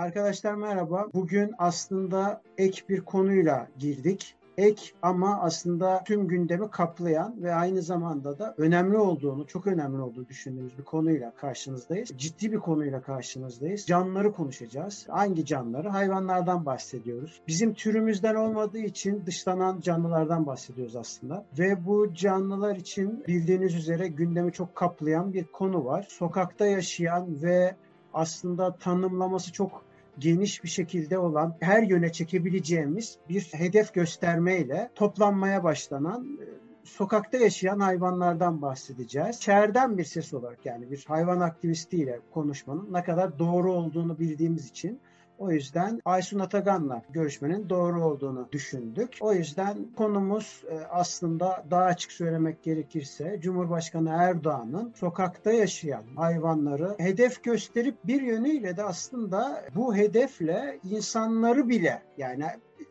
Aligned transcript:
Arkadaşlar 0.00 0.54
merhaba. 0.54 1.06
Bugün 1.14 1.54
aslında 1.58 2.42
ek 2.58 2.82
bir 2.88 3.00
konuyla 3.00 3.68
girdik 3.78 4.36
ek 4.58 4.82
ama 5.02 5.40
aslında 5.40 6.02
tüm 6.04 6.28
gündemi 6.28 6.70
kaplayan 6.70 7.42
ve 7.42 7.54
aynı 7.54 7.82
zamanda 7.82 8.38
da 8.38 8.54
önemli 8.58 8.98
olduğunu, 8.98 9.46
çok 9.46 9.66
önemli 9.66 10.02
olduğunu 10.02 10.28
düşündüğümüz 10.28 10.78
bir 10.78 10.84
konuyla 10.84 11.34
karşınızdayız. 11.34 12.08
Ciddi 12.16 12.52
bir 12.52 12.58
konuyla 12.58 13.02
karşınızdayız. 13.02 13.86
Canlıları 13.86 14.32
konuşacağız. 14.32 15.06
Hangi 15.08 15.44
canlıları? 15.44 15.88
Hayvanlardan 15.88 16.66
bahsediyoruz. 16.66 17.40
Bizim 17.48 17.74
türümüzden 17.74 18.34
olmadığı 18.34 18.78
için 18.78 19.22
dışlanan 19.26 19.80
canlılardan 19.80 20.46
bahsediyoruz 20.46 20.96
aslında. 20.96 21.44
Ve 21.58 21.86
bu 21.86 22.14
canlılar 22.14 22.76
için 22.76 23.24
bildiğiniz 23.28 23.74
üzere 23.74 24.08
gündemi 24.08 24.52
çok 24.52 24.74
kaplayan 24.74 25.32
bir 25.32 25.44
konu 25.44 25.84
var. 25.84 26.06
Sokakta 26.08 26.66
yaşayan 26.66 27.42
ve 27.42 27.74
aslında 28.14 28.76
tanımlaması 28.76 29.52
çok 29.52 29.89
geniş 30.20 30.64
bir 30.64 30.68
şekilde 30.68 31.18
olan 31.18 31.56
her 31.60 31.82
yöne 31.82 32.12
çekebileceğimiz 32.12 33.18
bir 33.28 33.40
hedef 33.52 33.94
göstermeyle 33.94 34.90
toplanmaya 34.94 35.64
başlanan 35.64 36.38
e, 36.42 36.44
sokakta 36.84 37.38
yaşayan 37.38 37.80
hayvanlardan 37.80 38.62
bahsedeceğiz. 38.62 39.40
Şehirden 39.40 39.98
bir 39.98 40.04
ses 40.04 40.34
olarak 40.34 40.66
yani 40.66 40.90
bir 40.90 41.04
hayvan 41.08 41.40
aktivistiyle 41.40 42.20
konuşmanın 42.30 42.92
ne 42.92 43.04
kadar 43.04 43.38
doğru 43.38 43.72
olduğunu 43.72 44.18
bildiğimiz 44.18 44.68
için 44.68 45.00
o 45.40 45.50
yüzden 45.50 46.00
Aysun 46.04 46.38
Atagan'la 46.38 47.02
görüşmenin 47.10 47.68
doğru 47.68 48.04
olduğunu 48.04 48.48
düşündük. 48.52 49.18
O 49.20 49.32
yüzden 49.32 49.76
konumuz 49.96 50.62
e, 50.70 50.74
aslında 50.90 51.64
daha 51.70 51.84
açık 51.84 52.12
söylemek 52.12 52.62
gerekirse 52.62 53.38
Cumhurbaşkanı 53.40 54.10
Erdoğan'ın 54.10 54.92
sokakta 54.96 55.52
yaşayan 55.52 56.04
hayvanları 56.16 56.94
hedef 56.98 57.42
gösterip 57.42 58.06
bir 58.06 58.22
yönüyle 58.22 58.76
de 58.76 58.82
aslında 58.82 59.64
bu 59.74 59.96
hedefle 59.96 60.80
insanları 60.90 61.68
bile 61.68 62.02
yani 62.18 62.44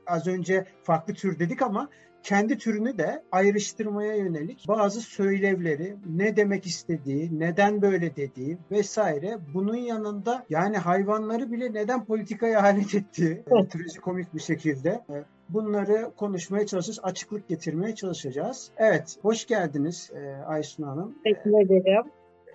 az 0.08 0.28
önce 0.28 0.66
farklı 0.84 1.14
tür 1.14 1.40
dedik 1.40 1.62
ama 1.62 1.90
kendi 2.24 2.58
türünü 2.58 2.98
de 2.98 3.24
ayrıştırmaya 3.32 4.16
yönelik 4.16 4.66
bazı 4.68 5.02
söylevleri, 5.02 5.96
ne 6.18 6.36
demek 6.36 6.66
istediği, 6.66 7.40
neden 7.40 7.82
böyle 7.82 8.16
dediği 8.16 8.58
vesaire 8.72 9.38
bunun 9.54 9.76
yanında 9.76 10.46
yani 10.50 10.78
hayvanları 10.78 11.52
bile 11.52 11.74
neden 11.74 12.06
politikaya 12.06 12.62
alet 12.62 12.96
ettiği 12.96 13.32
e, 13.98 14.00
komik 14.02 14.34
bir 14.34 14.40
şekilde 14.40 14.90
e, 14.90 15.16
bunları 15.50 16.12
konuşmaya 16.18 16.66
çalışacağız, 16.66 17.00
açıklık 17.04 17.48
getirmeye 17.48 17.96
çalışacağız. 17.96 18.72
Evet, 18.78 19.18
hoş 19.22 19.48
geldiniz 19.48 20.12
e, 20.16 20.44
Aysun 20.46 20.84
Hanım. 20.84 21.16
Teşekkür 21.24 21.66
ederim. 21.66 22.04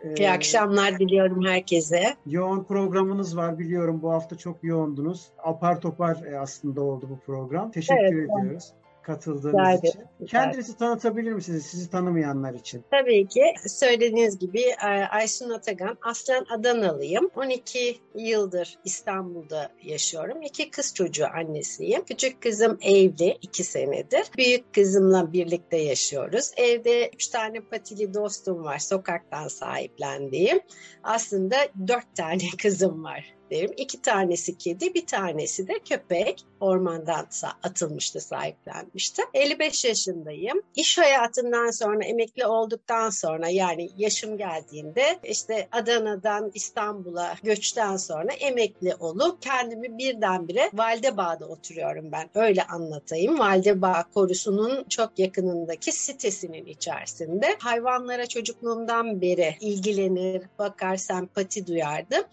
Ee, 0.04 0.14
İyi 0.14 0.30
akşamlar 0.30 0.98
diliyorum 0.98 1.44
herkese. 1.44 2.02
Yoğun 2.26 2.64
programınız 2.64 3.36
var 3.36 3.58
biliyorum 3.58 4.02
bu 4.02 4.12
hafta 4.12 4.36
çok 4.36 4.64
yoğundunuz. 4.64 5.28
Apar 5.38 5.80
topar 5.80 6.22
e, 6.32 6.38
aslında 6.38 6.82
oldu 6.82 7.08
bu 7.10 7.18
program. 7.18 7.70
Teşekkür 7.70 8.02
evet, 8.02 8.30
ediyoruz 8.30 8.72
katıldığınız 9.04 9.54
rica 9.54 9.88
için. 9.88 10.00
Rica 10.20 10.40
Kendinizi 10.40 10.76
tanıtabilir 10.76 11.32
misiniz 11.32 11.66
sizi 11.66 11.90
tanımayanlar 11.90 12.54
için? 12.54 12.84
Tabii 12.90 13.28
ki. 13.28 13.42
Söylediğiniz 13.66 14.38
gibi 14.38 14.60
e, 14.60 14.86
Aysun 15.10 15.50
Atagan. 15.50 15.98
Aslen 16.02 16.44
Adanalıyım. 16.50 17.30
12 17.36 18.00
yıldır 18.14 18.78
İstanbul'da 18.84 19.70
yaşıyorum. 19.82 20.42
İki 20.42 20.70
kız 20.70 20.94
çocuğu 20.94 21.26
annesiyim. 21.26 22.04
Küçük 22.04 22.42
kızım 22.42 22.78
evli 22.82 23.38
2 23.42 23.64
senedir. 23.64 24.24
Büyük 24.36 24.74
kızımla 24.74 25.32
birlikte 25.32 25.76
yaşıyoruz. 25.76 26.50
Evde 26.56 27.10
3 27.14 27.26
tane 27.26 27.60
patili 27.60 28.14
dostum 28.14 28.64
var. 28.64 28.78
Sokaktan 28.78 29.48
sahiplendiğim. 29.48 30.60
Aslında 31.02 31.56
4 31.88 32.16
tane 32.16 32.42
kızım 32.62 33.04
var 33.04 33.34
derim. 33.54 33.74
İki 33.76 34.02
tanesi 34.02 34.58
kedi, 34.58 34.94
bir 34.94 35.06
tanesi 35.06 35.68
de 35.68 35.78
köpek. 35.78 36.44
Ormandan 36.60 37.26
atılmıştı, 37.62 38.20
sahiplenmişti. 38.20 39.22
55 39.34 39.84
yaşındayım. 39.84 40.62
İş 40.74 40.98
hayatından 40.98 41.70
sonra, 41.70 42.04
emekli 42.04 42.46
olduktan 42.46 43.10
sonra 43.10 43.48
yani 43.48 43.90
yaşım 43.96 44.38
geldiğinde 44.38 45.18
işte 45.24 45.68
Adana'dan 45.72 46.50
İstanbul'a 46.54 47.34
göçten 47.42 47.96
sonra 47.96 48.32
emekli 48.32 48.94
olup 48.94 49.42
kendimi 49.42 49.98
birdenbire 49.98 50.70
Valdebağ'da 50.74 51.46
oturuyorum 51.46 52.12
ben. 52.12 52.30
Öyle 52.34 52.62
anlatayım. 52.64 53.38
Valdebağ 53.38 54.04
korusunun 54.14 54.84
çok 54.88 55.18
yakınındaki 55.18 55.92
sitesinin 55.92 56.66
içerisinde. 56.66 57.56
Hayvanlara 57.58 58.26
çocukluğumdan 58.26 59.20
beri 59.20 59.56
ilgilenir, 59.60 60.42
bakar, 60.58 60.96
sempati 60.96 61.66
duyardım. 61.66 62.24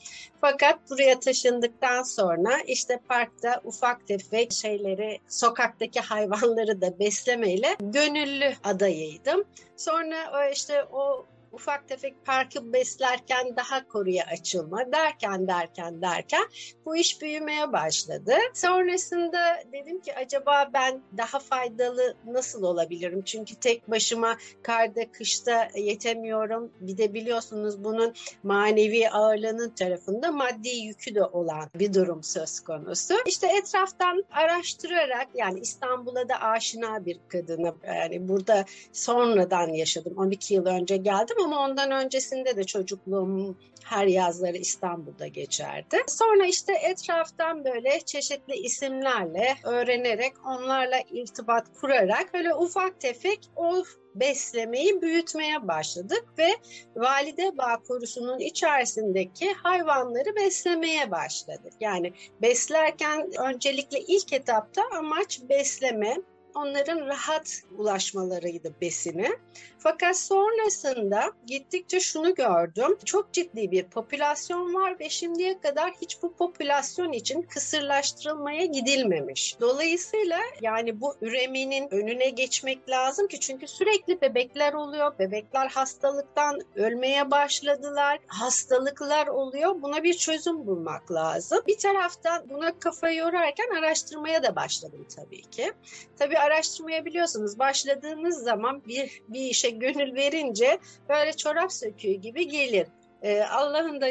Fakat 0.42 0.90
buraya 0.90 1.20
taşındıktan 1.20 2.04
sonra 2.04 2.60
işte 2.68 3.00
parkta 3.10 3.62
ufak 3.64 4.08
tefek 4.08 4.54
şeyleri, 4.54 5.20
sokaktaki 5.28 6.00
hayvanları 6.00 6.82
da 6.82 7.00
beslemeyle 7.00 7.76
gönüllü 7.80 8.54
adayıydım. 8.64 9.44
Sonra 9.78 10.50
işte 10.50 10.84
o 10.92 11.26
ufak 11.52 11.88
tefek 11.88 12.26
parkı 12.26 12.74
beslerken 12.74 13.56
daha 13.56 13.88
koruya 13.88 14.26
açılma 14.26 14.92
derken 14.92 15.48
derken 15.48 16.02
derken 16.02 16.44
bu 16.86 16.96
iş 16.96 17.22
büyümeye 17.22 17.74
başladı. 17.74 18.34
Sonrasında 18.54 19.40
dedim 19.74 20.02
ki 20.02 20.16
acaba 20.16 20.70
ben 20.74 21.02
daha 21.18 21.40
faydalı 21.40 22.16
nasıl 22.26 22.64
olabilirim? 22.64 23.22
Çünkü 23.26 23.56
tek 23.56 23.90
başıma 23.90 24.38
karda 24.64 25.12
kışta 25.12 25.68
yetemiyorum. 25.76 26.72
Bir 26.80 26.98
de 26.98 27.14
biliyorsunuz 27.14 27.84
bunun 27.84 28.14
manevi 28.44 29.10
ağırlığının 29.10 29.70
tarafında 29.70 30.32
maddi 30.32 30.70
yükü 30.70 31.16
de 31.16 31.24
olan 31.24 31.70
bir 31.76 31.94
durum 31.94 32.24
söz 32.24 32.60
konusu. 32.60 33.14
İşte 33.26 33.48
etraftan 33.58 34.26
araştırarak 34.32 35.28
yani 35.34 35.60
İstanbul'a 35.60 36.30
da 36.30 36.42
aşina 36.42 37.06
bir 37.06 37.20
kadını 37.28 37.74
yani 37.88 38.28
burada 38.28 38.66
sonradan 38.92 39.68
yaşadım. 39.68 40.14
12 40.18 40.54
yıl 40.54 40.66
önce 40.66 40.98
geldim 40.98 41.38
ama 41.46 41.66
ondan 41.66 41.92
öncesinde 41.92 42.58
de 42.58 42.64
çocukluğum 42.64 43.58
her 43.84 44.08
yazları 44.08 44.58
İstanbul'da 44.58 45.28
geçerdi. 45.28 45.98
Sonra 46.08 46.46
işte 46.46 46.74
etraftan 46.74 47.66
böyle 47.66 48.00
çeşitli 48.00 48.56
isimlerle 48.56 49.56
öğrenerek 49.64 50.34
onlarla 50.46 51.00
irtibat 51.12 51.66
kurarak 51.82 52.34
böyle 52.34 52.56
ufak 52.56 53.00
tefek 53.00 53.40
o 53.56 53.84
beslemeyi 54.16 55.02
büyütmeye 55.02 55.68
başladık 55.68 56.26
ve 56.38 56.50
valide 56.96 57.58
bağ 57.58 57.78
korusunun 57.88 58.40
içerisindeki 58.40 59.54
hayvanları 59.54 60.36
beslemeye 60.36 61.12
başladık. 61.12 61.74
Yani 61.80 62.14
beslerken 62.42 63.32
öncelikle 63.40 64.00
ilk 64.00 64.34
etapta 64.34 64.82
amaç 64.98 65.42
besleme, 65.50 66.18
onların 66.56 67.08
rahat 67.08 67.62
ulaşmalarıydı 67.78 68.74
besine. 68.82 69.32
Fakat 69.80 70.18
sonrasında 70.18 71.32
gittikçe 71.48 72.00
şunu 72.00 72.36
gördüm. 72.36 72.98
Çok 73.06 73.34
ciddi 73.34 73.72
bir 73.72 73.84
popülasyon 73.84 74.74
var 74.74 75.00
ve 75.00 75.10
şimdiye 75.10 75.60
kadar 75.60 75.92
hiç 76.02 76.24
bu 76.24 76.34
popülasyon 76.34 77.12
için 77.12 77.42
kısırlaştırılmaya 77.42 78.66
gidilmemiş. 78.66 79.56
Dolayısıyla 79.62 80.40
yani 80.62 81.02
bu 81.02 81.16
üremenin 81.22 81.94
önüne 81.94 82.30
geçmek 82.30 82.90
lazım 82.90 83.28
ki 83.28 83.40
çünkü 83.40 83.68
sürekli 83.68 84.22
bebekler 84.22 84.74
oluyor. 84.74 85.20
Bebekler 85.20 85.68
hastalıktan 85.68 86.60
ölmeye 86.76 87.32
başladılar. 87.32 88.20
Hastalıklar 88.28 89.28
oluyor. 89.28 89.82
Buna 89.82 90.04
bir 90.04 90.14
çözüm 90.14 90.68
bulmak 90.68 91.12
lazım. 91.12 91.62
Bir 91.68 91.78
taraftan 91.78 92.50
buna 92.50 92.80
kafa 92.80 93.10
yorarken 93.10 93.70
araştırmaya 93.80 94.44
da 94.44 94.56
başladım 94.56 95.08
tabii 95.16 95.42
ki. 95.42 95.74
Tabii 96.20 96.40
araştırmaya 96.42 97.06
biliyorsunuz 97.06 97.60
başladığınız 97.60 98.44
zaman 98.44 98.86
bir, 98.86 99.22
bir 99.28 99.42
işe 99.42 99.70
gönül 99.70 100.16
verince 100.16 100.80
böyle 101.10 101.34
çorap 101.34 101.74
söküğü 101.74 102.14
gibi 102.14 102.48
gelir. 102.48 102.88
Ee, 103.22 103.44
Allah'ın 103.44 104.02
da 104.02 104.08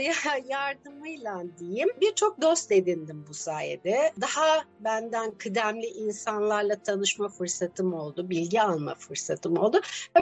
yardımıyla 0.49 1.43
diyeyim 1.59 1.89
birçok 2.01 2.41
dost 2.43 2.73
edindim 2.73 3.25
bu 3.29 3.35
sayede. 3.35 4.13
Daha 4.21 4.65
benden 4.81 5.31
kıdemli 5.31 5.87
insanlarla 5.87 6.83
tanışma 6.83 7.29
fırsatım 7.29 7.95
oldu, 7.95 8.31
bilgi 8.31 8.63
alma 8.63 8.95
fırsatım 8.95 9.59
oldu. 9.59 9.81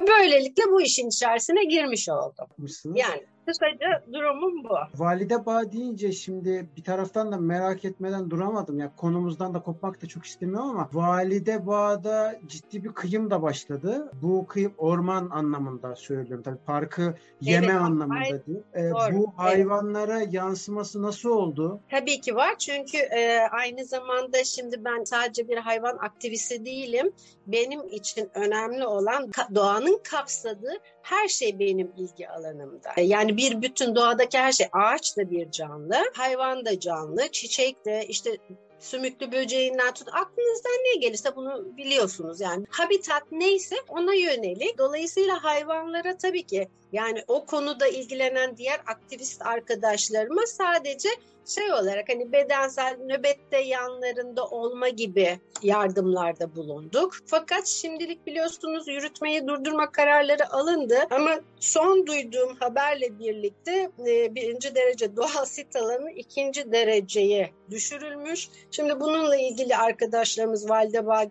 Böylelikle 0.09 0.63
bu 0.67 0.83
işin 0.83 1.09
içerisine 1.09 1.65
girmiş 1.65 2.09
oldum. 2.09 2.47
Yani 2.95 3.27
Kısaca 3.49 4.05
durumum 4.13 4.65
bu. 4.65 4.75
Valide 4.95 5.47
Bağ 5.47 5.73
deyince 5.73 6.13
şimdi 6.13 6.69
bir 6.77 6.85
taraftan 6.85 7.33
da 7.33 7.37
merak 7.37 7.85
etmeden 7.85 8.31
duramadım. 8.31 8.79
Ya 8.79 8.93
konumuzdan 8.97 9.55
da 9.55 9.61
kopmak 9.63 10.03
da 10.03 10.07
çok 10.07 10.25
istemiyorum 10.25 10.71
ama 10.71 10.89
Valide 10.93 11.67
Bağ'da 11.67 12.41
ciddi 12.47 12.85
bir 12.85 12.93
kıyım 12.93 13.31
da 13.31 13.43
başladı. 13.43 14.13
Bu 14.23 14.47
kıyım 14.47 14.75
orman 14.79 15.31
anlamında 15.31 15.97
söylüyorum. 15.97 16.43
Tabii 16.43 16.59
parkı 16.67 17.15
yeme 17.41 17.67
evet, 17.67 17.77
anlamında 17.77 18.21
hay- 18.21 18.47
değil. 18.47 18.63
Ee, 18.77 18.91
bu 19.13 19.33
hayvanlara 19.37 20.23
evet. 20.23 20.35
yansıması 20.35 21.03
nasıl 21.03 21.29
oldu? 21.29 21.81
Tabii 21.91 22.21
ki 22.21 22.37
var. 22.37 22.59
Çünkü 22.59 22.99
e, 22.99 23.41
aynı 23.51 23.85
zamanda 23.85 24.45
şimdi 24.45 24.85
ben 24.85 25.05
sadece 25.05 25.49
bir 25.49 25.57
hayvan 25.57 25.97
aktivisti 25.97 26.65
değilim. 26.65 27.13
Benim 27.47 27.89
için 27.89 28.31
önemli 28.35 28.87
olan 28.87 29.31
doğanın 29.55 30.01
kapsadığı 30.11 30.79
her 31.11 31.29
şey 31.29 31.59
benim 31.59 31.93
ilgi 31.97 32.29
alanımda. 32.29 33.01
Yani 33.01 33.37
bir 33.37 33.63
bütün 33.63 33.95
doğadaki 33.95 34.39
her 34.39 34.53
şey 34.53 34.67
ağaç 34.73 35.17
da 35.17 35.31
bir 35.31 35.51
canlı, 35.51 35.97
hayvan 36.15 36.65
da 36.65 36.81
canlı, 36.81 37.29
çiçek 37.33 37.85
de 37.85 38.07
işte 38.09 38.37
sümüklü 38.81 39.33
böceğinden 39.33 39.95
tut. 39.95 40.09
Aklınızdan 40.09 40.73
ne 40.73 41.01
gelirse 41.01 41.37
bunu 41.37 41.77
biliyorsunuz 41.77 42.41
yani. 42.41 42.67
Habitat 42.71 43.23
neyse 43.33 43.77
ona 43.89 44.15
yönelik. 44.15 44.79
Dolayısıyla 44.79 45.45
hayvanlara 45.45 46.19
tabii 46.19 46.43
ki 46.43 46.69
yani 46.93 47.25
o 47.29 47.47
konuda 47.47 47.87
ilgilenen 47.87 48.57
diğer 48.57 48.81
aktivist 48.87 49.43
arkadaşlarıma 49.47 50.47
sadece 50.47 51.09
şey 51.47 51.73
olarak 51.73 52.09
hani 52.09 52.33
bedensel 52.33 52.97
nöbette 53.07 53.59
yanlarında 53.59 54.47
olma 54.47 54.89
gibi 54.89 55.41
yardımlarda 55.63 56.57
bulunduk. 56.57 57.17
Fakat 57.27 57.67
şimdilik 57.67 58.27
biliyorsunuz 58.27 58.89
yürütmeyi 58.89 59.47
durdurma 59.47 59.93
kararları 59.93 60.53
alındı. 60.53 60.99
Ama 61.11 61.41
son 61.61 62.07
duyduğum 62.07 62.57
haberle 62.57 63.19
birlikte 63.19 63.91
e, 64.07 64.35
birinci 64.35 64.75
derece 64.75 65.17
doğal 65.17 65.45
sit 65.45 65.77
alanı 65.77 66.11
ikinci 66.11 66.73
dereceye 66.73 67.51
düşürülmüş. 67.71 68.49
Şimdi 68.71 69.01
bununla 69.01 69.37
ilgili 69.37 69.77
arkadaşlarımız 69.77 70.71
Valdebağ 70.71 71.27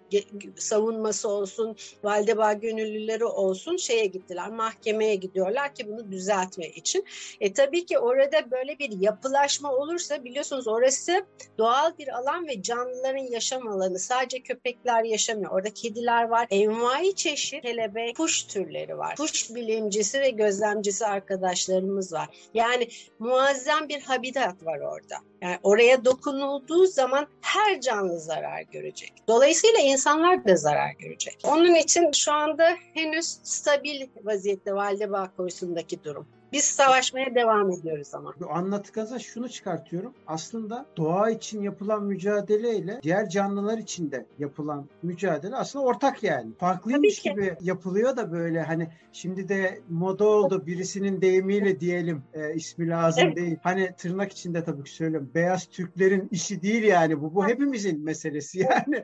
savunması 0.55 1.29
olsun, 1.29 1.75
Valdebağ 2.03 2.53
gönüllüleri 2.53 3.25
olsun 3.25 3.77
şeye 3.77 4.05
gittiler, 4.05 4.49
mahkemeye 4.49 5.15
gidiyorlar 5.15 5.75
ki 5.75 5.87
bunu 5.87 6.11
düzeltme 6.11 6.67
için. 6.67 7.05
E 7.41 7.53
tabii 7.53 7.85
ki 7.85 7.99
orada 7.99 8.51
böyle 8.51 8.79
bir 8.79 9.01
yapılaşma 9.01 9.73
olursa 9.73 10.23
biliyorsunuz 10.23 10.67
orası 10.67 11.25
doğal 11.57 11.97
bir 11.97 12.17
alan 12.17 12.47
ve 12.47 12.61
canlıların 12.61 13.31
yaşam 13.31 13.67
alanı. 13.67 13.99
Sadece 13.99 14.39
köpekler 14.39 15.03
yaşamıyor. 15.03 15.51
Orada 15.51 15.69
kediler 15.73 16.23
var. 16.23 16.47
Envai 16.49 17.15
çeşit 17.15 17.61
kelebek, 17.61 18.17
kuş 18.17 18.43
türleri 18.43 18.97
var. 18.97 19.15
Kuş 19.15 19.55
bilimcisi 19.55 20.16
ve 20.21 20.29
gözlemcisi 20.29 21.05
arkadaşlarımız 21.05 22.13
var. 22.13 22.49
Yani 22.53 22.87
muazzam 23.19 23.89
bir 23.89 24.01
habitat 24.01 24.65
var 24.65 24.79
orada. 24.79 25.15
Yani 25.41 25.57
oraya 25.63 26.05
dokunulduğu 26.05 26.85
zaman 26.85 27.27
her 27.41 27.81
canlı 27.81 28.19
zarar 28.19 28.61
görecek. 28.61 29.13
Dolayısıyla 29.27 29.79
insanlar 29.79 30.45
da 30.45 30.55
zarar 30.55 30.91
görecek. 30.99 31.39
Onun 31.43 31.75
için 31.75 32.11
şu 32.11 32.31
anda 32.31 32.77
henüz 32.93 33.25
stabil 33.43 34.07
vaziyette 34.23 34.73
Valdebağ 34.73 35.31
konusundaki 35.37 36.03
durum. 36.03 36.27
Biz 36.53 36.63
savaşmaya 36.63 37.35
devam 37.35 37.71
ediyoruz 37.71 38.15
ama. 38.15 38.33
Bu 38.39 38.51
anlattıklarınızdan 38.51 39.17
şunu 39.17 39.49
çıkartıyorum. 39.49 40.13
Aslında 40.27 40.85
doğa 40.97 41.29
için 41.29 41.61
yapılan 41.61 42.03
mücadeleyle 42.03 42.99
diğer 43.03 43.29
canlılar 43.29 43.77
için 43.77 44.11
de 44.11 44.25
yapılan 44.39 44.89
mücadele 45.03 45.55
aslında 45.55 45.85
ortak 45.85 46.23
yani. 46.23 46.51
Farklıymış 46.59 47.21
gibi 47.21 47.55
yapılıyor 47.61 48.17
da 48.17 48.31
böyle 48.31 48.61
hani 48.61 48.87
şimdi 49.11 49.49
de 49.49 49.81
moda 49.89 50.25
oldu 50.25 50.65
birisinin 50.65 51.21
deyimiyle 51.21 51.79
diyelim 51.79 52.23
e, 52.33 52.53
ismi 52.53 52.87
lazım 52.89 53.23
evet. 53.27 53.37
değil. 53.37 53.57
Hani 53.63 53.95
tırnak 53.97 54.31
içinde 54.31 54.63
tabii 54.63 54.83
ki 54.83 54.91
söylüyorum. 54.91 55.31
Beyaz 55.35 55.65
Türklerin 55.65 56.27
işi 56.31 56.61
değil 56.61 56.83
yani 56.83 57.21
bu. 57.21 57.35
Bu 57.35 57.47
hepimizin 57.47 58.03
meselesi 58.03 58.59
yani. 58.59 59.03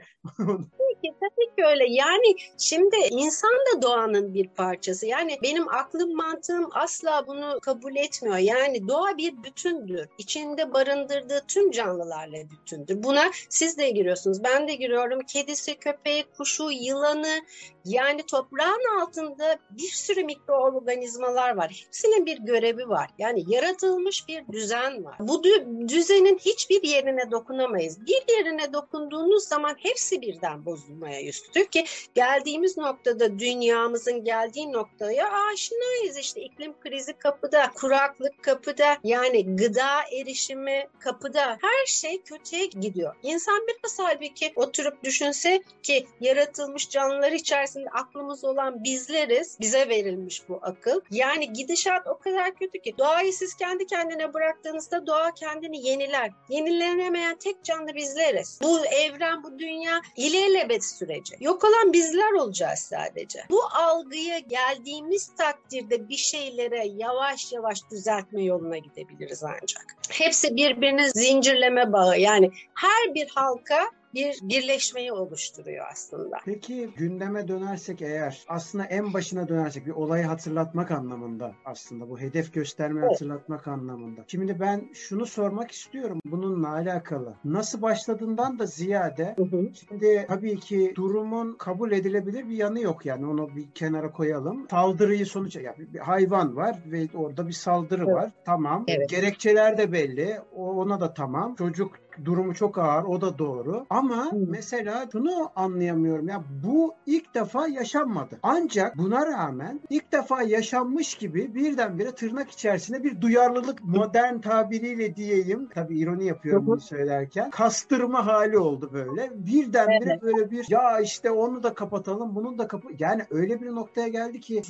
ki 1.03 1.13
tabii 1.53 1.61
ki 1.61 1.69
öyle. 1.69 1.85
Yani 1.89 2.35
şimdi 2.57 2.95
insan 3.11 3.51
da 3.51 3.81
doğanın 3.81 4.33
bir 4.33 4.47
parçası. 4.47 5.05
Yani 5.05 5.37
benim 5.43 5.69
aklım 5.69 6.15
mantığım 6.15 6.69
asla 6.73 7.27
bunu 7.27 7.59
kabul 7.61 7.95
etmiyor. 7.95 8.37
Yani 8.37 8.87
doğa 8.87 9.17
bir 9.17 9.43
bütündür. 9.43 10.07
İçinde 10.17 10.73
barındırdığı 10.73 11.41
tüm 11.47 11.71
canlılarla 11.71 12.37
bütündür. 12.49 13.03
Buna 13.03 13.31
siz 13.49 13.77
de 13.77 13.89
giriyorsunuz. 13.89 14.43
Ben 14.43 14.67
de 14.67 14.75
giriyorum. 14.75 15.19
Kedisi, 15.33 15.75
köpeği, 15.75 16.23
kuşu, 16.37 16.71
yılanı 16.71 17.41
yani 17.85 18.23
toprağın 18.23 19.01
altında 19.01 19.57
bir 19.69 19.89
sürü 19.89 20.23
mikroorganizmalar 20.23 21.55
var. 21.55 21.83
Hepsinin 21.85 22.25
bir 22.25 22.37
görevi 22.37 22.89
var. 22.89 23.09
Yani 23.17 23.43
yaratılmış 23.47 24.27
bir 24.27 24.47
düzen 24.51 25.05
var. 25.05 25.15
Bu 25.19 25.43
düzenin 25.87 26.37
hiçbir 26.37 26.83
yerine 26.83 27.31
dokunamayız. 27.31 28.05
Bir 28.07 28.35
yerine 28.37 28.73
dokunduğunuz 28.73 29.43
zaman 29.43 29.75
hepsi 29.77 30.21
birden 30.21 30.65
bozulur 30.65 31.03
olmaya 31.03 31.19
yüz 31.19 31.42
tutuyor 31.43 31.65
ki 31.65 31.85
geldiğimiz 32.15 32.77
noktada 32.77 33.39
dünyamızın 33.39 34.23
geldiği 34.23 34.71
noktaya 34.71 35.31
aşinayız 35.31 36.17
işte 36.17 36.41
iklim 36.41 36.73
krizi 36.79 37.13
kapıda, 37.13 37.71
kuraklık 37.75 38.43
kapıda 38.43 38.97
yani 39.03 39.55
gıda 39.55 40.01
erişimi 40.11 40.87
kapıda 40.99 41.57
her 41.61 41.85
şey 41.85 42.21
kötüye 42.21 42.65
gidiyor. 42.65 43.15
İnsan 43.23 43.67
biraz 43.67 43.99
halbuki 43.99 44.53
oturup 44.55 45.03
düşünse 45.03 45.63
ki 45.83 46.07
yaratılmış 46.21 46.89
canlılar 46.89 47.31
içerisinde 47.31 47.89
aklımız 47.89 48.43
olan 48.43 48.83
bizleriz. 48.83 49.57
Bize 49.59 49.89
verilmiş 49.89 50.49
bu 50.49 50.59
akıl. 50.61 51.01
Yani 51.11 51.53
gidişat 51.53 52.07
o 52.07 52.17
kadar 52.17 52.55
kötü 52.55 52.79
ki 52.79 52.93
doğayı 52.97 53.33
siz 53.33 53.55
kendi 53.55 53.85
kendine 53.87 54.33
bıraktığınızda 54.33 55.07
doğa 55.07 55.33
kendini 55.33 55.87
yeniler. 55.87 56.31
Yenilenemeyen 56.49 57.35
tek 57.35 57.63
canlı 57.63 57.95
bizleriz. 57.95 58.59
Bu 58.63 58.85
evren, 58.85 59.43
bu 59.43 59.59
dünya 59.59 60.01
ilelebet 60.15 60.85
süreci. 60.85 61.32
Yok 61.39 61.63
olan 61.63 61.93
bizler 61.93 62.31
olacağız 62.31 62.79
sadece. 62.79 63.43
Bu 63.49 63.61
algıya 63.73 64.39
geldiğimiz 64.39 65.35
takdirde 65.35 66.09
bir 66.09 66.17
şeylere 66.17 66.87
yavaş 66.87 67.53
yavaş 67.53 67.79
düzeltme 67.91 68.43
yoluna 68.43 68.77
gidebiliriz 68.77 69.43
ancak. 69.43 69.85
Hepsi 70.09 70.55
birbirinin 70.55 71.07
zincirleme 71.07 71.93
bağı. 71.93 72.19
Yani 72.19 72.51
her 72.75 73.15
bir 73.15 73.29
halka 73.29 73.89
bir 74.13 74.39
birleşmeyi 74.41 75.11
oluşturuyor 75.11 75.85
aslında. 75.91 76.37
Peki 76.45 76.89
gündeme 76.97 77.47
dönersek 77.47 78.01
eğer 78.01 78.43
aslında 78.47 78.85
en 78.85 79.13
başına 79.13 79.47
dönersek 79.47 79.85
bir 79.85 79.91
olayı 79.91 80.25
hatırlatmak 80.25 80.91
anlamında 80.91 81.55
aslında 81.65 82.09
bu 82.09 82.19
hedef 82.19 82.53
gösterme 82.53 82.99
evet. 82.99 83.11
hatırlatmak 83.11 83.67
anlamında. 83.67 84.21
Şimdi 84.27 84.59
ben 84.59 84.89
şunu 84.93 85.25
sormak 85.25 85.71
istiyorum 85.71 86.19
bununla 86.25 86.69
alakalı. 86.69 87.35
Nasıl 87.45 87.81
başladığından 87.81 88.59
da 88.59 88.65
ziyade 88.65 89.35
hı 89.37 89.43
hı. 89.43 89.69
şimdi 89.89 90.25
tabii 90.27 90.59
ki 90.59 90.93
durumun 90.95 91.53
kabul 91.53 91.91
edilebilir 91.91 92.49
bir 92.49 92.57
yanı 92.57 92.81
yok 92.81 93.05
yani 93.05 93.25
onu 93.25 93.55
bir 93.55 93.71
kenara 93.71 94.11
koyalım. 94.11 94.67
Saldırıyı 94.69 95.25
sonuç 95.25 95.55
yani 95.55 95.93
bir 95.93 95.99
hayvan 95.99 96.55
var 96.55 96.79
ve 96.85 97.07
orada 97.15 97.47
bir 97.47 97.53
saldırı 97.53 98.03
evet. 98.03 98.15
var. 98.15 98.31
Tamam. 98.45 98.85
Evet. 98.87 99.09
Gerekçeler 99.09 99.77
de 99.77 99.91
belli. 99.91 100.39
Ona 100.55 100.99
da 100.99 101.13
tamam. 101.13 101.55
Çocuk 101.55 101.91
durumu 102.25 102.55
çok 102.55 102.77
ağır 102.77 103.03
o 103.03 103.21
da 103.21 103.37
doğru. 103.37 103.85
Ama 103.89 104.31
hmm. 104.31 104.49
mesela 104.49 105.07
şunu 105.11 105.51
anlayamıyorum 105.55 106.27
ya 106.27 106.43
bu 106.63 106.93
ilk 107.05 107.35
defa 107.35 107.67
yaşanmadı. 107.67 108.39
Ancak 108.43 108.97
buna 108.97 109.25
rağmen 109.25 109.79
ilk 109.89 110.11
defa 110.11 110.41
yaşanmış 110.41 111.15
gibi 111.15 111.55
birdenbire 111.55 112.11
tırnak 112.11 112.51
içerisinde 112.51 113.03
bir 113.03 113.21
duyarlılık 113.21 113.83
modern 113.83 114.39
tabiriyle 114.39 115.15
diyeyim. 115.15 115.69
Tabii 115.73 115.99
ironi 115.99 116.25
yapıyorum 116.25 116.67
bunu 116.67 116.81
söylerken. 116.81 117.49
Kastırma 117.49 118.25
hali 118.25 118.57
oldu 118.57 118.89
böyle. 118.93 119.31
Birdenbire 119.35 120.09
evet. 120.11 120.21
böyle 120.21 120.51
bir 120.51 120.65
ya 120.69 120.99
işte 120.99 121.31
onu 121.31 121.63
da 121.63 121.73
kapatalım 121.73 122.35
bunu 122.35 122.57
da 122.57 122.67
kapat. 122.67 122.91
Yani 122.99 123.21
öyle 123.31 123.61
bir 123.61 123.67
noktaya 123.67 124.07
geldi 124.07 124.39
ki 124.39 124.61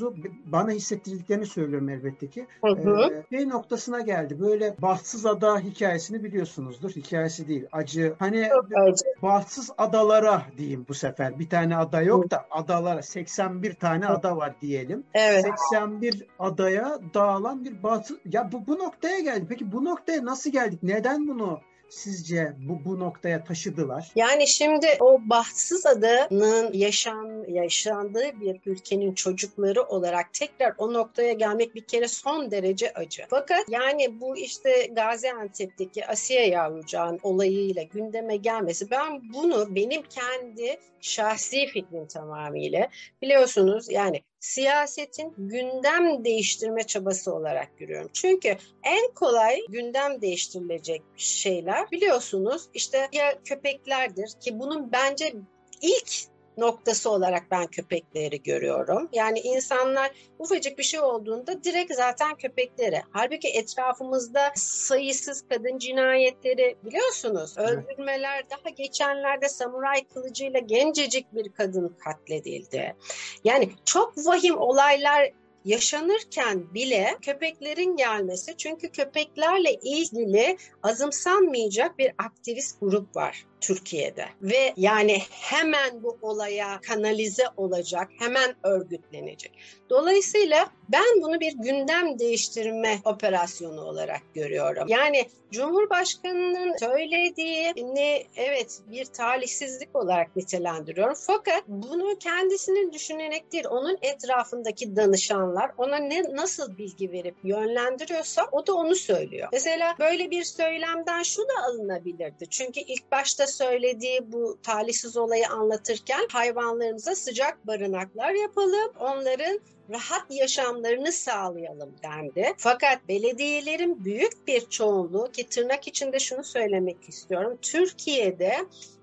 bana 0.45 0.71
hissettirdiklerini 0.71 1.45
söylüyorum 1.45 1.89
elbette 1.89 2.27
ki. 2.27 2.47
Hı 2.65 2.71
hı. 2.71 3.23
Ee, 3.31 3.37
şey 3.37 3.49
noktasına 3.49 4.01
geldi. 4.01 4.39
Böyle 4.39 4.75
bahtsız 4.81 5.25
ada 5.25 5.59
hikayesini 5.59 6.23
biliyorsunuzdur. 6.23 6.89
Hikayesi 6.89 7.32
hikayesi 7.33 7.47
değil. 7.47 7.65
Acı. 7.71 8.15
Hani 8.19 8.49
acı. 8.75 9.05
bahtsız 9.21 9.71
adalara 9.77 10.41
diyeyim 10.57 10.85
bu 10.89 10.93
sefer. 10.93 11.39
Bir 11.39 11.49
tane 11.49 11.75
ada 11.75 12.01
yok 12.01 12.31
da 12.31 12.45
adalara 12.51 13.01
81 13.01 13.73
tane 13.73 14.07
ada 14.07 14.37
var 14.37 14.55
diyelim. 14.61 15.03
Evet. 15.13 15.45
81 15.69 16.27
adaya 16.39 16.99
dağılan 17.13 17.65
bir 17.65 17.83
bahtsız 17.83 18.17
ya 18.25 18.51
bu 18.51 18.67
bu 18.67 18.79
noktaya 18.79 19.19
geldi. 19.19 19.45
Peki 19.49 19.71
bu 19.71 19.85
noktaya 19.85 20.25
nasıl 20.25 20.51
geldik? 20.51 20.79
Neden 20.83 21.27
bunu 21.27 21.59
sizce 21.93 22.53
bu, 22.59 22.85
bu 22.85 22.99
noktaya 22.99 23.43
taşıdılar? 23.43 24.11
Yani 24.15 24.47
şimdi 24.47 24.87
o 24.99 25.19
bahtsız 25.21 25.85
adanın 25.85 26.73
yaşan, 26.73 27.45
yaşandığı 27.47 28.41
bir 28.41 28.59
ülkenin 28.65 29.13
çocukları 29.13 29.83
olarak 29.83 30.33
tekrar 30.33 30.73
o 30.77 30.93
noktaya 30.93 31.33
gelmek 31.33 31.75
bir 31.75 31.83
kere 31.83 32.07
son 32.07 32.51
derece 32.51 32.93
acı. 32.93 33.23
Fakat 33.29 33.69
yani 33.69 34.21
bu 34.21 34.37
işte 34.37 34.87
Gaziantep'teki 34.91 36.07
Asiye 36.07 36.47
yavrucağın 36.47 37.19
olayıyla 37.23 37.83
gündeme 37.83 38.35
gelmesi 38.35 38.91
ben 38.91 39.33
bunu 39.33 39.75
benim 39.75 40.01
kendi 40.01 40.79
şahsi 41.01 41.65
fikrim 41.67 42.07
tamamıyla 42.07 42.87
biliyorsunuz 43.21 43.89
yani 43.89 44.21
siyasetin 44.43 45.33
gündem 45.37 46.25
değiştirme 46.25 46.83
çabası 46.83 47.35
olarak 47.35 47.77
görüyorum. 47.77 48.09
Çünkü 48.13 48.57
en 48.83 49.13
kolay 49.15 49.59
gündem 49.69 50.21
değiştirilecek 50.21 51.01
şeyler 51.17 51.91
biliyorsunuz 51.91 52.69
işte 52.73 53.09
ya 53.13 53.43
köpeklerdir 53.45 54.31
ki 54.39 54.59
bunun 54.59 54.91
bence 54.91 55.33
ilk 55.81 56.32
noktası 56.57 57.09
olarak 57.09 57.43
ben 57.51 57.67
köpekleri 57.67 58.43
görüyorum. 58.43 59.09
Yani 59.13 59.39
insanlar 59.39 60.11
ufacık 60.39 60.77
bir 60.77 60.83
şey 60.83 60.99
olduğunda 60.99 61.63
direkt 61.63 61.93
zaten 61.95 62.35
köpekleri. 62.35 63.01
Halbuki 63.11 63.47
etrafımızda 63.47 64.51
sayısız 64.55 65.43
kadın 65.49 65.77
cinayetleri 65.77 66.75
biliyorsunuz. 66.83 67.57
Öldürmeler 67.57 68.43
daha 68.49 68.69
geçenlerde 68.69 69.49
samuray 69.49 70.03
kılıcıyla 70.13 70.59
gencecik 70.59 71.35
bir 71.35 71.51
kadın 71.51 71.95
katledildi. 72.03 72.95
Yani 73.43 73.69
çok 73.85 74.17
vahim 74.17 74.57
olaylar 74.57 75.31
yaşanırken 75.65 76.73
bile 76.73 77.17
köpeklerin 77.21 77.95
gelmesi 77.95 78.57
çünkü 78.57 78.91
köpeklerle 78.91 79.73
ilgili 79.73 80.57
azımsanmayacak 80.83 81.97
bir 81.97 82.11
aktivist 82.17 82.79
grup 82.79 83.15
var. 83.15 83.45
Türkiye'de 83.63 84.25
ve 84.41 84.73
yani 84.77 85.21
hemen 85.29 86.03
bu 86.03 86.17
olaya 86.21 86.81
kanalize 86.81 87.43
olacak, 87.57 88.09
hemen 88.19 88.55
örgütlenecek. 88.63 89.51
Dolayısıyla 89.89 90.69
ben 90.89 91.21
bunu 91.21 91.39
bir 91.39 91.53
gündem 91.53 92.19
değiştirme 92.19 92.99
operasyonu 93.05 93.81
olarak 93.81 94.21
görüyorum. 94.33 94.87
Yani 94.87 95.25
Cumhurbaşkanının 95.51 96.77
söylediğini 96.77 98.25
evet 98.35 98.79
bir 98.91 99.05
talihsizlik 99.05 99.95
olarak 99.95 100.35
nitelendiriyorum. 100.35 101.15
Fakat 101.17 101.63
bunu 101.67 102.17
kendisinin 102.19 102.93
düşünerek 102.93 103.51
değil, 103.51 103.65
onun 103.69 103.97
etrafındaki 104.01 104.95
danışanlar 104.95 105.71
ona 105.77 105.97
ne 105.97 106.23
nasıl 106.35 106.77
bilgi 106.77 107.11
verip 107.11 107.35
yönlendiriyorsa 107.43 108.47
o 108.51 108.67
da 108.67 108.73
onu 108.73 108.95
söylüyor. 108.95 109.49
Mesela 109.53 109.95
böyle 109.99 110.31
bir 110.31 110.43
söylemden 110.43 111.23
şu 111.23 111.41
da 111.41 111.63
alınabilirdi. 111.67 112.49
Çünkü 112.49 112.79
ilk 112.79 113.11
başta 113.11 113.47
söylediği 113.53 114.31
bu 114.31 114.57
talihsiz 114.63 115.17
olayı 115.17 115.49
anlatırken 115.49 116.27
hayvanlarımıza 116.31 117.15
sıcak 117.15 117.67
barınaklar 117.67 118.31
yapalım. 118.31 118.93
Onların 118.99 119.59
rahat 119.89 120.25
yaşamlarını 120.29 121.11
sağlayalım 121.11 121.95
dendi. 122.03 122.53
Fakat 122.57 123.07
belediyelerin 123.07 124.05
büyük 124.05 124.47
bir 124.47 124.69
çoğunluğu 124.69 125.31
ki 125.31 125.49
tırnak 125.49 125.87
içinde 125.87 126.19
şunu 126.19 126.43
söylemek 126.43 127.09
istiyorum. 127.09 127.57
Türkiye'de 127.61 128.57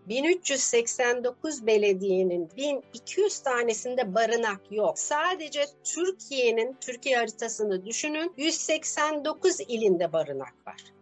1389 0.09 1.67
belediyenin 1.67 2.51
1200 2.57 3.39
tanesinde 3.39 4.15
barınak 4.15 4.61
yok. 4.71 4.99
Sadece 4.99 5.67
Türkiye'nin 5.85 6.77
Türkiye 6.81 7.17
haritasını 7.17 7.87
düşünün 7.87 8.33
189 8.37 9.61
ilinde 9.61 10.13
barınak 10.13 10.55
var. 10.67 11.00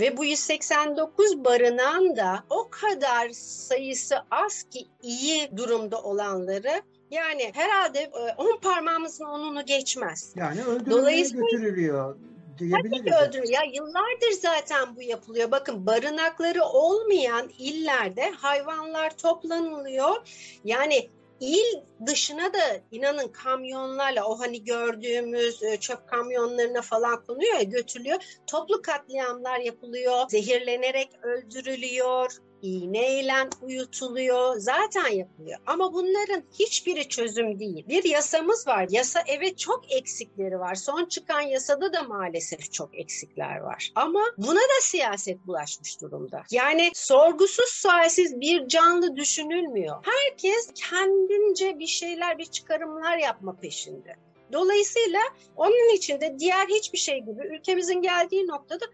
Ve 0.00 0.16
bu 0.16 0.24
189 0.24 1.44
barınan 1.44 2.16
da 2.16 2.44
o 2.50 2.68
kadar 2.70 3.30
sayısı 3.30 4.16
az 4.30 4.62
ki 4.62 4.86
iyi 5.02 5.56
durumda 5.56 6.02
olanları 6.02 6.82
yani 7.10 7.50
herhalde 7.54 8.10
10 8.38 8.46
e, 8.46 8.60
parmağımızın 8.62 9.24
onunu 9.24 9.66
geçmez. 9.66 10.32
Yani 10.36 10.64
öldürülmeye 10.64 11.22
götürülüyor 11.22 12.16
diyebiliriz. 12.58 13.32
Tabii. 13.32 13.52
Ya 13.52 13.60
yıllardır 13.74 14.32
zaten 14.40 14.96
bu 14.96 15.02
yapılıyor. 15.02 15.50
Bakın 15.50 15.86
barınakları 15.86 16.64
olmayan 16.64 17.50
illerde 17.58 18.30
hayvanlar 18.30 19.16
toplanılıyor. 19.16 20.16
Yani 20.64 21.10
il 21.40 21.80
dışına 22.06 22.54
da 22.54 22.80
inanın 22.90 23.28
kamyonlarla 23.28 24.24
o 24.24 24.40
hani 24.40 24.64
gördüğümüz 24.64 25.62
e, 25.62 25.76
çöp 25.76 26.08
kamyonlarına 26.08 26.82
falan 26.82 27.24
konuyor 27.24 27.54
ya 27.54 27.62
götürülüyor. 27.62 28.22
Toplu 28.46 28.82
katliamlar 28.82 29.58
yapılıyor. 29.58 30.28
Zehirlenerek 30.28 31.08
öldürülüyor 31.22 32.38
iğneyle 32.62 33.34
uyutuluyor. 33.62 34.56
Zaten 34.56 35.08
yapılıyor. 35.08 35.58
Ama 35.66 35.92
bunların 35.92 36.42
hiçbiri 36.58 37.08
çözüm 37.08 37.58
değil. 37.60 37.84
Bir 37.88 38.04
yasamız 38.04 38.66
var. 38.66 38.86
Yasa 38.90 39.22
evet 39.26 39.58
çok 39.58 39.92
eksikleri 39.92 40.60
var. 40.60 40.74
Son 40.74 41.04
çıkan 41.04 41.40
yasada 41.40 41.92
da 41.92 42.02
maalesef 42.02 42.72
çok 42.72 42.98
eksikler 42.98 43.56
var. 43.56 43.92
Ama 43.94 44.22
buna 44.38 44.60
da 44.60 44.80
siyaset 44.80 45.46
bulaşmış 45.46 46.00
durumda. 46.00 46.42
Yani 46.50 46.90
sorgusuz 46.94 47.68
sualsiz 47.68 48.40
bir 48.40 48.68
canlı 48.68 49.16
düşünülmüyor. 49.16 49.96
Herkes 50.04 50.70
kendince 50.74 51.78
bir 51.78 51.86
şeyler, 51.86 52.38
bir 52.38 52.46
çıkarımlar 52.46 53.18
yapma 53.18 53.56
peşinde. 53.56 54.16
Dolayısıyla 54.52 55.20
onun 55.56 55.96
için 55.96 56.20
de 56.20 56.36
diğer 56.38 56.66
hiçbir 56.66 56.98
şey 56.98 57.18
gibi 57.18 57.46
ülkemizin 57.46 58.02
geldiği 58.02 58.46
noktada 58.46 58.84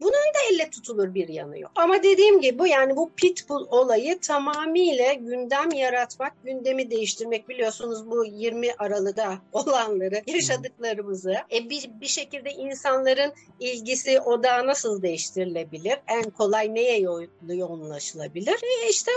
bunun 0.00 0.12
da 0.12 0.38
elle 0.50 0.70
tutulur 0.70 1.14
bir 1.14 1.28
yanı 1.28 1.58
yok. 1.58 1.72
Ama 1.74 2.02
dediğim 2.02 2.40
gibi 2.40 2.68
yani 2.68 2.96
bu 2.96 3.10
pitbull 3.16 3.66
olayı 3.70 4.20
tamamıyla 4.20 5.12
gündem 5.12 5.70
yaratmak, 5.70 6.32
gündemi 6.44 6.90
değiştirmek 6.90 7.48
biliyorsunuz 7.48 8.10
bu 8.10 8.24
20 8.24 8.74
Aralık'ta 8.78 9.38
olanları, 9.52 10.22
yaşadıklarımızı. 10.26 11.34
E 11.52 11.70
bir, 11.70 11.90
bir 12.00 12.06
şekilde 12.06 12.50
insanların 12.52 13.32
ilgisi 13.60 14.20
odağı 14.20 14.66
nasıl 14.66 15.02
değiştirilebilir? 15.02 15.98
En 16.08 16.30
kolay 16.30 16.74
neye 16.74 17.00
yoğunlaşılabilir? 17.48 18.54
E 18.54 18.90
işte 18.90 19.12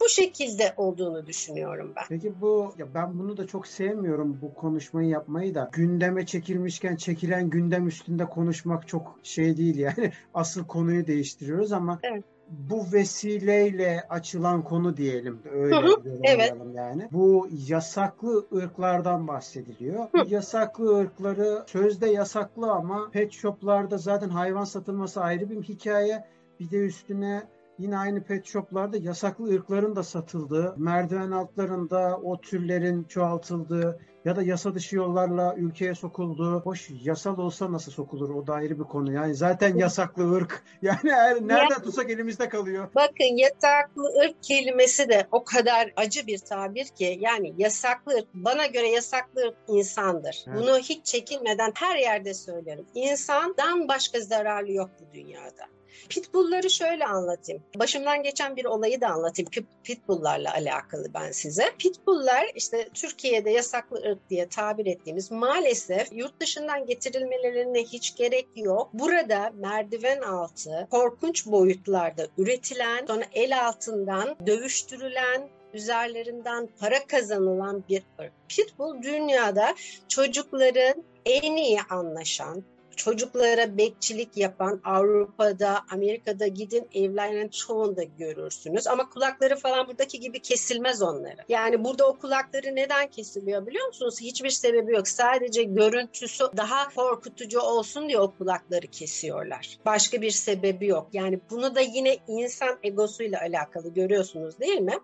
bu 0.00 0.08
şekilde 0.08 0.74
olduğunu 0.76 1.26
düşünüyorum 1.26 1.92
ben. 1.96 2.04
Peki 2.08 2.40
bu 2.40 2.74
ya 2.78 2.86
ben 2.94 3.18
bunu 3.18 3.36
da 3.36 3.46
çok 3.46 3.66
sevmiyorum 3.66 4.38
bu 4.42 4.54
konuşmayı 4.54 5.08
yapmayı 5.08 5.54
da 5.54 5.70
gündeme 5.72 6.26
çekilmişken 6.26 6.96
çekilen 6.96 7.50
gündem 7.50 7.88
üstünde 7.88 8.24
konuşmak 8.24 8.88
çok 8.88 9.18
şey 9.22 9.56
değil 9.56 9.78
yani 9.78 10.12
asıl 10.34 10.64
konuyu 10.64 11.06
değiştiriyoruz 11.06 11.72
ama 11.72 11.98
evet 12.02 12.24
bu 12.50 12.92
vesileyle 12.92 14.06
açılan 14.08 14.64
konu 14.64 14.96
diyelim. 14.96 15.42
Öyle 15.52 15.76
hı 15.76 15.80
hı, 15.80 16.20
evet. 16.22 16.54
yani. 16.74 17.08
Bu 17.12 17.48
yasaklı 17.68 18.46
ırklardan 18.54 19.28
bahsediliyor. 19.28 20.08
Hı. 20.12 20.24
Yasaklı 20.28 20.98
ırkları 20.98 21.64
sözde 21.66 22.08
yasaklı 22.08 22.72
ama 22.72 23.10
pet 23.10 23.32
shoplarda 23.32 23.98
zaten 23.98 24.28
hayvan 24.28 24.64
satılması 24.64 25.20
ayrı 25.20 25.50
bir 25.50 25.62
hikaye. 25.62 26.24
Bir 26.60 26.70
de 26.70 26.76
üstüne 26.76 27.42
Yine 27.80 27.98
aynı 27.98 28.22
pet 28.22 28.46
shoplarda 28.46 28.96
yasaklı 28.96 29.54
ırkların 29.54 29.96
da 29.96 30.02
satıldığı, 30.02 30.74
merdiven 30.76 31.30
altlarında 31.30 32.20
o 32.22 32.40
türlerin 32.40 33.04
çoğaltıldığı 33.04 34.00
ya 34.24 34.36
da 34.36 34.42
yasa 34.42 34.74
dışı 34.74 34.96
yollarla 34.96 35.54
ülkeye 35.56 35.94
sokulduğu, 35.94 36.60
hoş 36.60 36.90
yasal 37.02 37.38
olsa 37.38 37.72
nasıl 37.72 37.92
sokulur 37.92 38.30
o 38.30 38.46
da 38.46 38.54
ayrı 38.54 38.78
bir 38.78 38.84
konu. 38.84 39.12
Yani 39.12 39.34
zaten 39.34 39.76
yasaklı 39.76 40.32
ırk. 40.32 40.64
Yani 40.82 40.98
eğer 41.04 41.36
nereden 41.36 41.74
ya, 41.74 41.82
tutsak 41.82 42.10
elimizde 42.10 42.48
kalıyor. 42.48 42.88
Bakın 42.94 43.36
yasaklı 43.36 44.02
ırk 44.24 44.42
kelimesi 44.42 45.08
de 45.08 45.26
o 45.32 45.44
kadar 45.44 45.92
acı 45.96 46.26
bir 46.26 46.38
tabir 46.38 46.84
ki 46.84 47.18
yani 47.20 47.54
yasaklı 47.58 48.12
ırk 48.12 48.34
bana 48.34 48.66
göre 48.66 48.88
yasaklı 48.88 49.40
ırk 49.40 49.56
insandır. 49.68 50.44
Evet. 50.46 50.58
Bunu 50.58 50.78
hiç 50.78 51.06
çekinmeden 51.06 51.72
her 51.74 51.96
yerde 51.96 52.34
söylerim. 52.34 52.86
İnsandan 52.94 53.88
başka 53.88 54.20
zararlı 54.20 54.72
yok 54.72 54.90
bu 55.00 55.14
dünyada. 55.14 55.79
Pitbull'ları 56.08 56.70
şöyle 56.70 57.04
anlatayım. 57.04 57.62
Başımdan 57.78 58.22
geçen 58.22 58.56
bir 58.56 58.64
olayı 58.64 59.00
da 59.00 59.08
anlatayım. 59.08 59.50
Pitbull'larla 59.84 60.52
alakalı 60.54 61.14
ben 61.14 61.32
size. 61.32 61.70
Pitbull'lar 61.78 62.46
işte 62.54 62.88
Türkiye'de 62.94 63.50
yasaklı 63.50 63.96
ırk 64.10 64.30
diye 64.30 64.48
tabir 64.48 64.86
ettiğimiz 64.86 65.30
maalesef 65.30 66.12
yurt 66.12 66.40
dışından 66.40 66.86
getirilmelerine 66.86 67.82
hiç 67.84 68.16
gerek 68.16 68.48
yok. 68.56 68.90
Burada 68.92 69.52
merdiven 69.54 70.20
altı 70.20 70.88
korkunç 70.90 71.46
boyutlarda 71.46 72.26
üretilen 72.38 73.06
sonra 73.06 73.24
el 73.34 73.66
altından 73.66 74.36
dövüştürülen 74.46 75.48
üzerlerinden 75.74 76.68
para 76.80 77.06
kazanılan 77.06 77.84
bir 77.88 78.02
ırk. 78.20 78.32
Pitbull 78.48 79.02
dünyada 79.02 79.74
çocukların 80.08 81.04
en 81.26 81.56
iyi 81.56 81.80
anlaşan, 81.90 82.64
çocuklara 83.04 83.78
bekçilik 83.78 84.36
yapan 84.36 84.80
Avrupa'da, 84.84 85.80
Amerika'da 85.90 86.46
gidin 86.46 86.88
evlenen 86.94 87.48
çoğunda 87.48 88.02
görürsünüz. 88.02 88.86
Ama 88.86 89.08
kulakları 89.08 89.56
falan 89.56 89.88
buradaki 89.88 90.20
gibi 90.20 90.40
kesilmez 90.40 91.02
onları. 91.02 91.36
Yani 91.48 91.84
burada 91.84 92.08
o 92.08 92.18
kulakları 92.18 92.76
neden 92.76 93.06
kesiliyor 93.06 93.66
biliyor 93.66 93.86
musunuz? 93.86 94.20
Hiçbir 94.20 94.50
sebebi 94.50 94.92
yok. 94.92 95.08
Sadece 95.08 95.62
görüntüsü 95.62 96.44
daha 96.56 96.88
korkutucu 96.94 97.60
olsun 97.60 98.08
diye 98.08 98.18
o 98.20 98.30
kulakları 98.38 98.86
kesiyorlar. 98.86 99.78
Başka 99.86 100.22
bir 100.22 100.30
sebebi 100.30 100.86
yok. 100.86 101.08
Yani 101.12 101.40
bunu 101.50 101.74
da 101.74 101.80
yine 101.80 102.16
insan 102.28 102.78
egosuyla 102.82 103.40
alakalı 103.40 103.94
görüyorsunuz 103.94 104.60
değil 104.60 104.80
mi? 104.80 104.94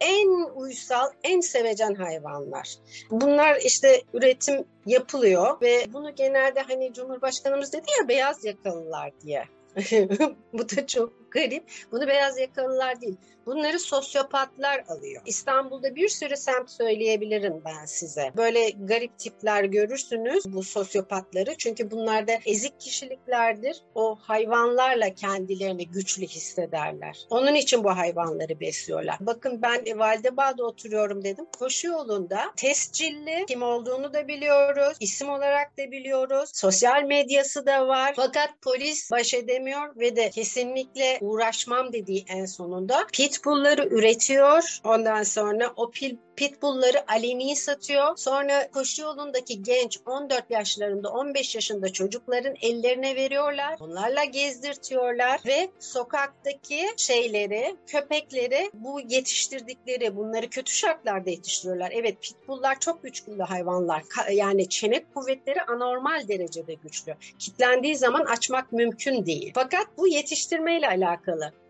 En 0.00 0.28
uysal, 0.54 1.10
en 1.22 1.40
sevecen 1.40 1.94
hayvanlar. 1.94 2.74
Bunlar 3.10 3.56
işte 3.64 4.02
üretim 4.14 4.64
yapılıyor 4.86 5.60
ve 5.60 5.86
bunu 5.92 6.14
genelde 6.14 6.60
hani 6.60 6.92
Cumhurbaşkanımız 6.92 7.72
dedi 7.72 7.86
ya 8.00 8.08
beyaz 8.08 8.44
yakalılar 8.44 9.10
diye. 9.20 9.44
Bu 10.52 10.68
da 10.68 10.86
çok 10.86 11.23
garip. 11.34 11.64
Bunu 11.92 12.06
beyaz 12.08 12.38
yakalılar 12.38 13.00
değil. 13.00 13.16
Bunları 13.46 13.78
sosyopatlar 13.78 14.84
alıyor. 14.88 15.22
İstanbul'da 15.26 15.94
bir 15.94 16.08
sürü 16.08 16.36
semt 16.36 16.70
söyleyebilirim 16.70 17.62
ben 17.64 17.84
size. 17.84 18.32
Böyle 18.36 18.70
garip 18.70 19.18
tipler 19.18 19.64
görürsünüz 19.64 20.44
bu 20.46 20.62
sosyopatları. 20.62 21.54
Çünkü 21.58 21.90
bunlar 21.90 22.28
da 22.28 22.32
ezik 22.46 22.80
kişiliklerdir. 22.80 23.82
O 23.94 24.14
hayvanlarla 24.14 25.14
kendilerini 25.14 25.88
güçlü 25.88 26.26
hissederler. 26.26 27.26
Onun 27.30 27.54
için 27.54 27.84
bu 27.84 27.90
hayvanları 27.96 28.60
besliyorlar. 28.60 29.16
Bakın 29.20 29.62
ben 29.62 29.98
Valdebağ'da 29.98 30.64
oturuyorum 30.64 31.24
dedim. 31.24 31.46
Koşu 31.58 31.86
yolunda 31.86 32.52
tescilli 32.56 33.46
kim 33.48 33.62
olduğunu 33.62 34.14
da 34.14 34.28
biliyoruz. 34.28 34.96
isim 35.00 35.28
olarak 35.28 35.78
da 35.78 35.90
biliyoruz. 35.90 36.50
Sosyal 36.54 37.02
medyası 37.02 37.66
da 37.66 37.88
var. 37.88 38.12
Fakat 38.16 38.50
polis 38.62 39.10
baş 39.10 39.34
edemiyor 39.34 39.96
ve 39.96 40.16
de 40.16 40.30
kesinlikle 40.30 41.18
uğraşmam 41.24 41.92
dediği 41.92 42.24
en 42.28 42.44
sonunda 42.44 43.06
pitbullları 43.12 43.88
üretiyor. 43.88 44.80
Ondan 44.84 45.22
sonra 45.22 45.72
o 45.76 45.90
pil 45.90 46.16
Pitbull'ları 46.36 47.12
aleni 47.12 47.56
satıyor. 47.56 48.16
Sonra 48.16 48.70
koşu 48.70 49.02
yolundaki 49.02 49.62
genç 49.62 49.98
14 50.06 50.50
yaşlarında 50.50 51.10
15 51.10 51.54
yaşında 51.54 51.92
çocukların 51.92 52.54
ellerine 52.62 53.16
veriyorlar. 53.16 53.76
Onlarla 53.80 54.24
gezdirtiyorlar 54.24 55.40
ve 55.46 55.68
sokaktaki 55.78 56.86
şeyleri, 56.96 57.76
köpekleri 57.86 58.70
bu 58.74 59.00
yetiştirdikleri 59.00 60.16
bunları 60.16 60.50
kötü 60.50 60.72
şartlarda 60.72 61.30
yetiştiriyorlar. 61.30 61.92
Evet 61.94 62.22
pitbulllar 62.22 62.80
çok 62.80 63.02
güçlü 63.02 63.42
hayvanlar. 63.42 64.02
Yani 64.32 64.68
çene 64.68 65.04
kuvvetleri 65.14 65.62
anormal 65.62 66.28
derecede 66.28 66.74
güçlü. 66.74 67.14
Kitlendiği 67.38 67.96
zaman 67.96 68.24
açmak 68.24 68.72
mümkün 68.72 69.26
değil. 69.26 69.52
Fakat 69.54 69.86
bu 69.98 70.08
yetiştirmeyle 70.08 70.88
alakalı. 70.88 71.13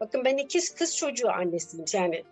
Bakın 0.00 0.24
ben 0.24 0.36
ikiz 0.36 0.74
kız 0.74 0.96
çocuğu 0.96 1.30
annesiyim. 1.30 1.84
Yani 1.92 2.24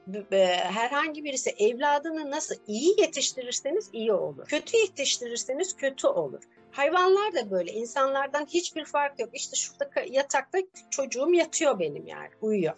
herhangi 0.62 1.24
birisi 1.24 1.50
evladını 1.50 2.30
nasıl 2.30 2.54
iyi 2.66 3.00
yetiştirirseniz 3.00 3.90
iyi 3.92 4.12
olur. 4.12 4.46
Kötü 4.46 4.76
yetiştirirseniz 4.76 5.76
kötü 5.76 6.06
olur. 6.06 6.42
Hayvanlar 6.72 7.34
da 7.34 7.50
böyle. 7.50 7.72
insanlardan 7.72 8.46
hiçbir 8.46 8.84
fark 8.84 9.20
yok. 9.20 9.30
İşte 9.32 9.56
şurada 9.56 9.90
yatakta 10.10 10.58
çocuğum 10.90 11.32
yatıyor 11.32 11.78
benim 11.78 12.06
yani. 12.06 12.28
Uyuyor. 12.40 12.74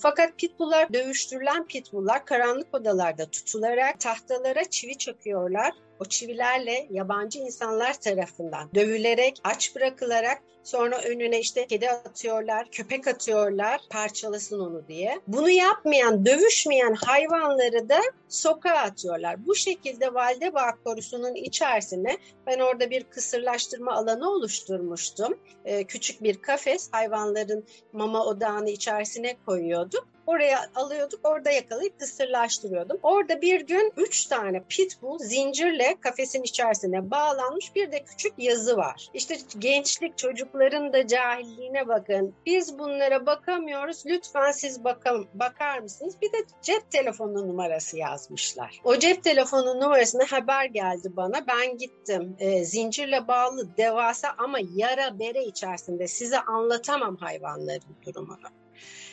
Fakat 0.00 0.38
pitbulllar 0.38 0.92
dövüştürülen 0.92 1.66
pitbulllar 1.66 2.26
karanlık 2.26 2.74
odalarda 2.74 3.30
tutularak 3.30 4.00
tahtalara 4.00 4.64
çivi 4.64 4.98
çakıyorlar 4.98 5.72
o 6.00 6.04
çivilerle 6.04 6.86
yabancı 6.90 7.38
insanlar 7.38 8.00
tarafından 8.00 8.70
dövülerek, 8.74 9.40
aç 9.44 9.76
bırakılarak 9.76 10.42
sonra 10.64 11.02
önüne 11.02 11.40
işte 11.40 11.66
kedi 11.66 11.90
atıyorlar, 11.90 12.68
köpek 12.70 13.06
atıyorlar 13.06 13.80
parçalasın 13.90 14.60
onu 14.60 14.88
diye. 14.88 15.20
Bunu 15.26 15.50
yapmayan, 15.50 16.26
dövüşmeyen 16.26 16.94
hayvanları 16.94 17.88
da 17.88 18.00
sokağa 18.28 18.78
atıyorlar. 18.78 19.46
Bu 19.46 19.54
şekilde 19.54 20.14
Valdebağ 20.14 20.70
Korusu'nun 20.84 21.34
içerisine 21.34 22.18
ben 22.46 22.58
orada 22.58 22.90
bir 22.90 23.04
kısırlaştırma 23.04 23.92
alanı 23.92 24.30
oluşturmuştum. 24.30 25.38
Ee, 25.64 25.84
küçük 25.84 26.22
bir 26.22 26.42
kafes 26.42 26.88
hayvanların 26.92 27.64
mama 27.92 28.24
odağını 28.24 28.70
içerisine 28.70 29.36
koyuyorduk. 29.46 30.08
Oraya 30.26 30.70
alıyorduk, 30.74 31.20
orada 31.24 31.50
yakalayıp 31.50 32.00
kısırlaştırıyordum. 32.00 32.98
Orada 33.02 33.40
bir 33.42 33.60
gün 33.60 33.92
üç 33.96 34.26
tane 34.26 34.64
pitbull 34.68 35.18
zincirle 35.18 35.96
kafesin 36.00 36.42
içerisine 36.42 37.10
bağlanmış 37.10 37.74
bir 37.74 37.92
de 37.92 38.04
küçük 38.04 38.32
yazı 38.38 38.76
var. 38.76 39.08
İşte 39.14 39.36
gençlik 39.58 40.18
çocukların 40.54 40.92
da 40.92 41.06
cahilliğine 41.06 41.88
bakın. 41.88 42.34
Biz 42.46 42.78
bunlara 42.78 43.26
bakamıyoruz. 43.26 44.06
Lütfen 44.06 44.50
siz 44.50 44.84
bakın, 44.84 45.26
bakar 45.34 45.78
mısınız? 45.78 46.16
Bir 46.22 46.32
de 46.32 46.36
cep 46.62 46.90
telefonu 46.90 47.48
numarası 47.48 47.98
yazmışlar. 47.98 48.80
O 48.84 48.98
cep 48.98 49.24
telefonu 49.24 49.80
numarasına 49.80 50.24
haber 50.30 50.64
geldi 50.64 51.12
bana. 51.16 51.46
Ben 51.48 51.78
gittim. 51.78 52.36
E, 52.38 52.64
zincirle 52.64 53.28
bağlı 53.28 53.76
devasa 53.76 54.28
ama 54.38 54.58
yara 54.74 55.18
bere 55.18 55.44
içerisinde 55.44 56.08
size 56.08 56.40
anlatamam 56.40 57.16
hayvanların 57.16 57.96
durumunu. 58.06 58.63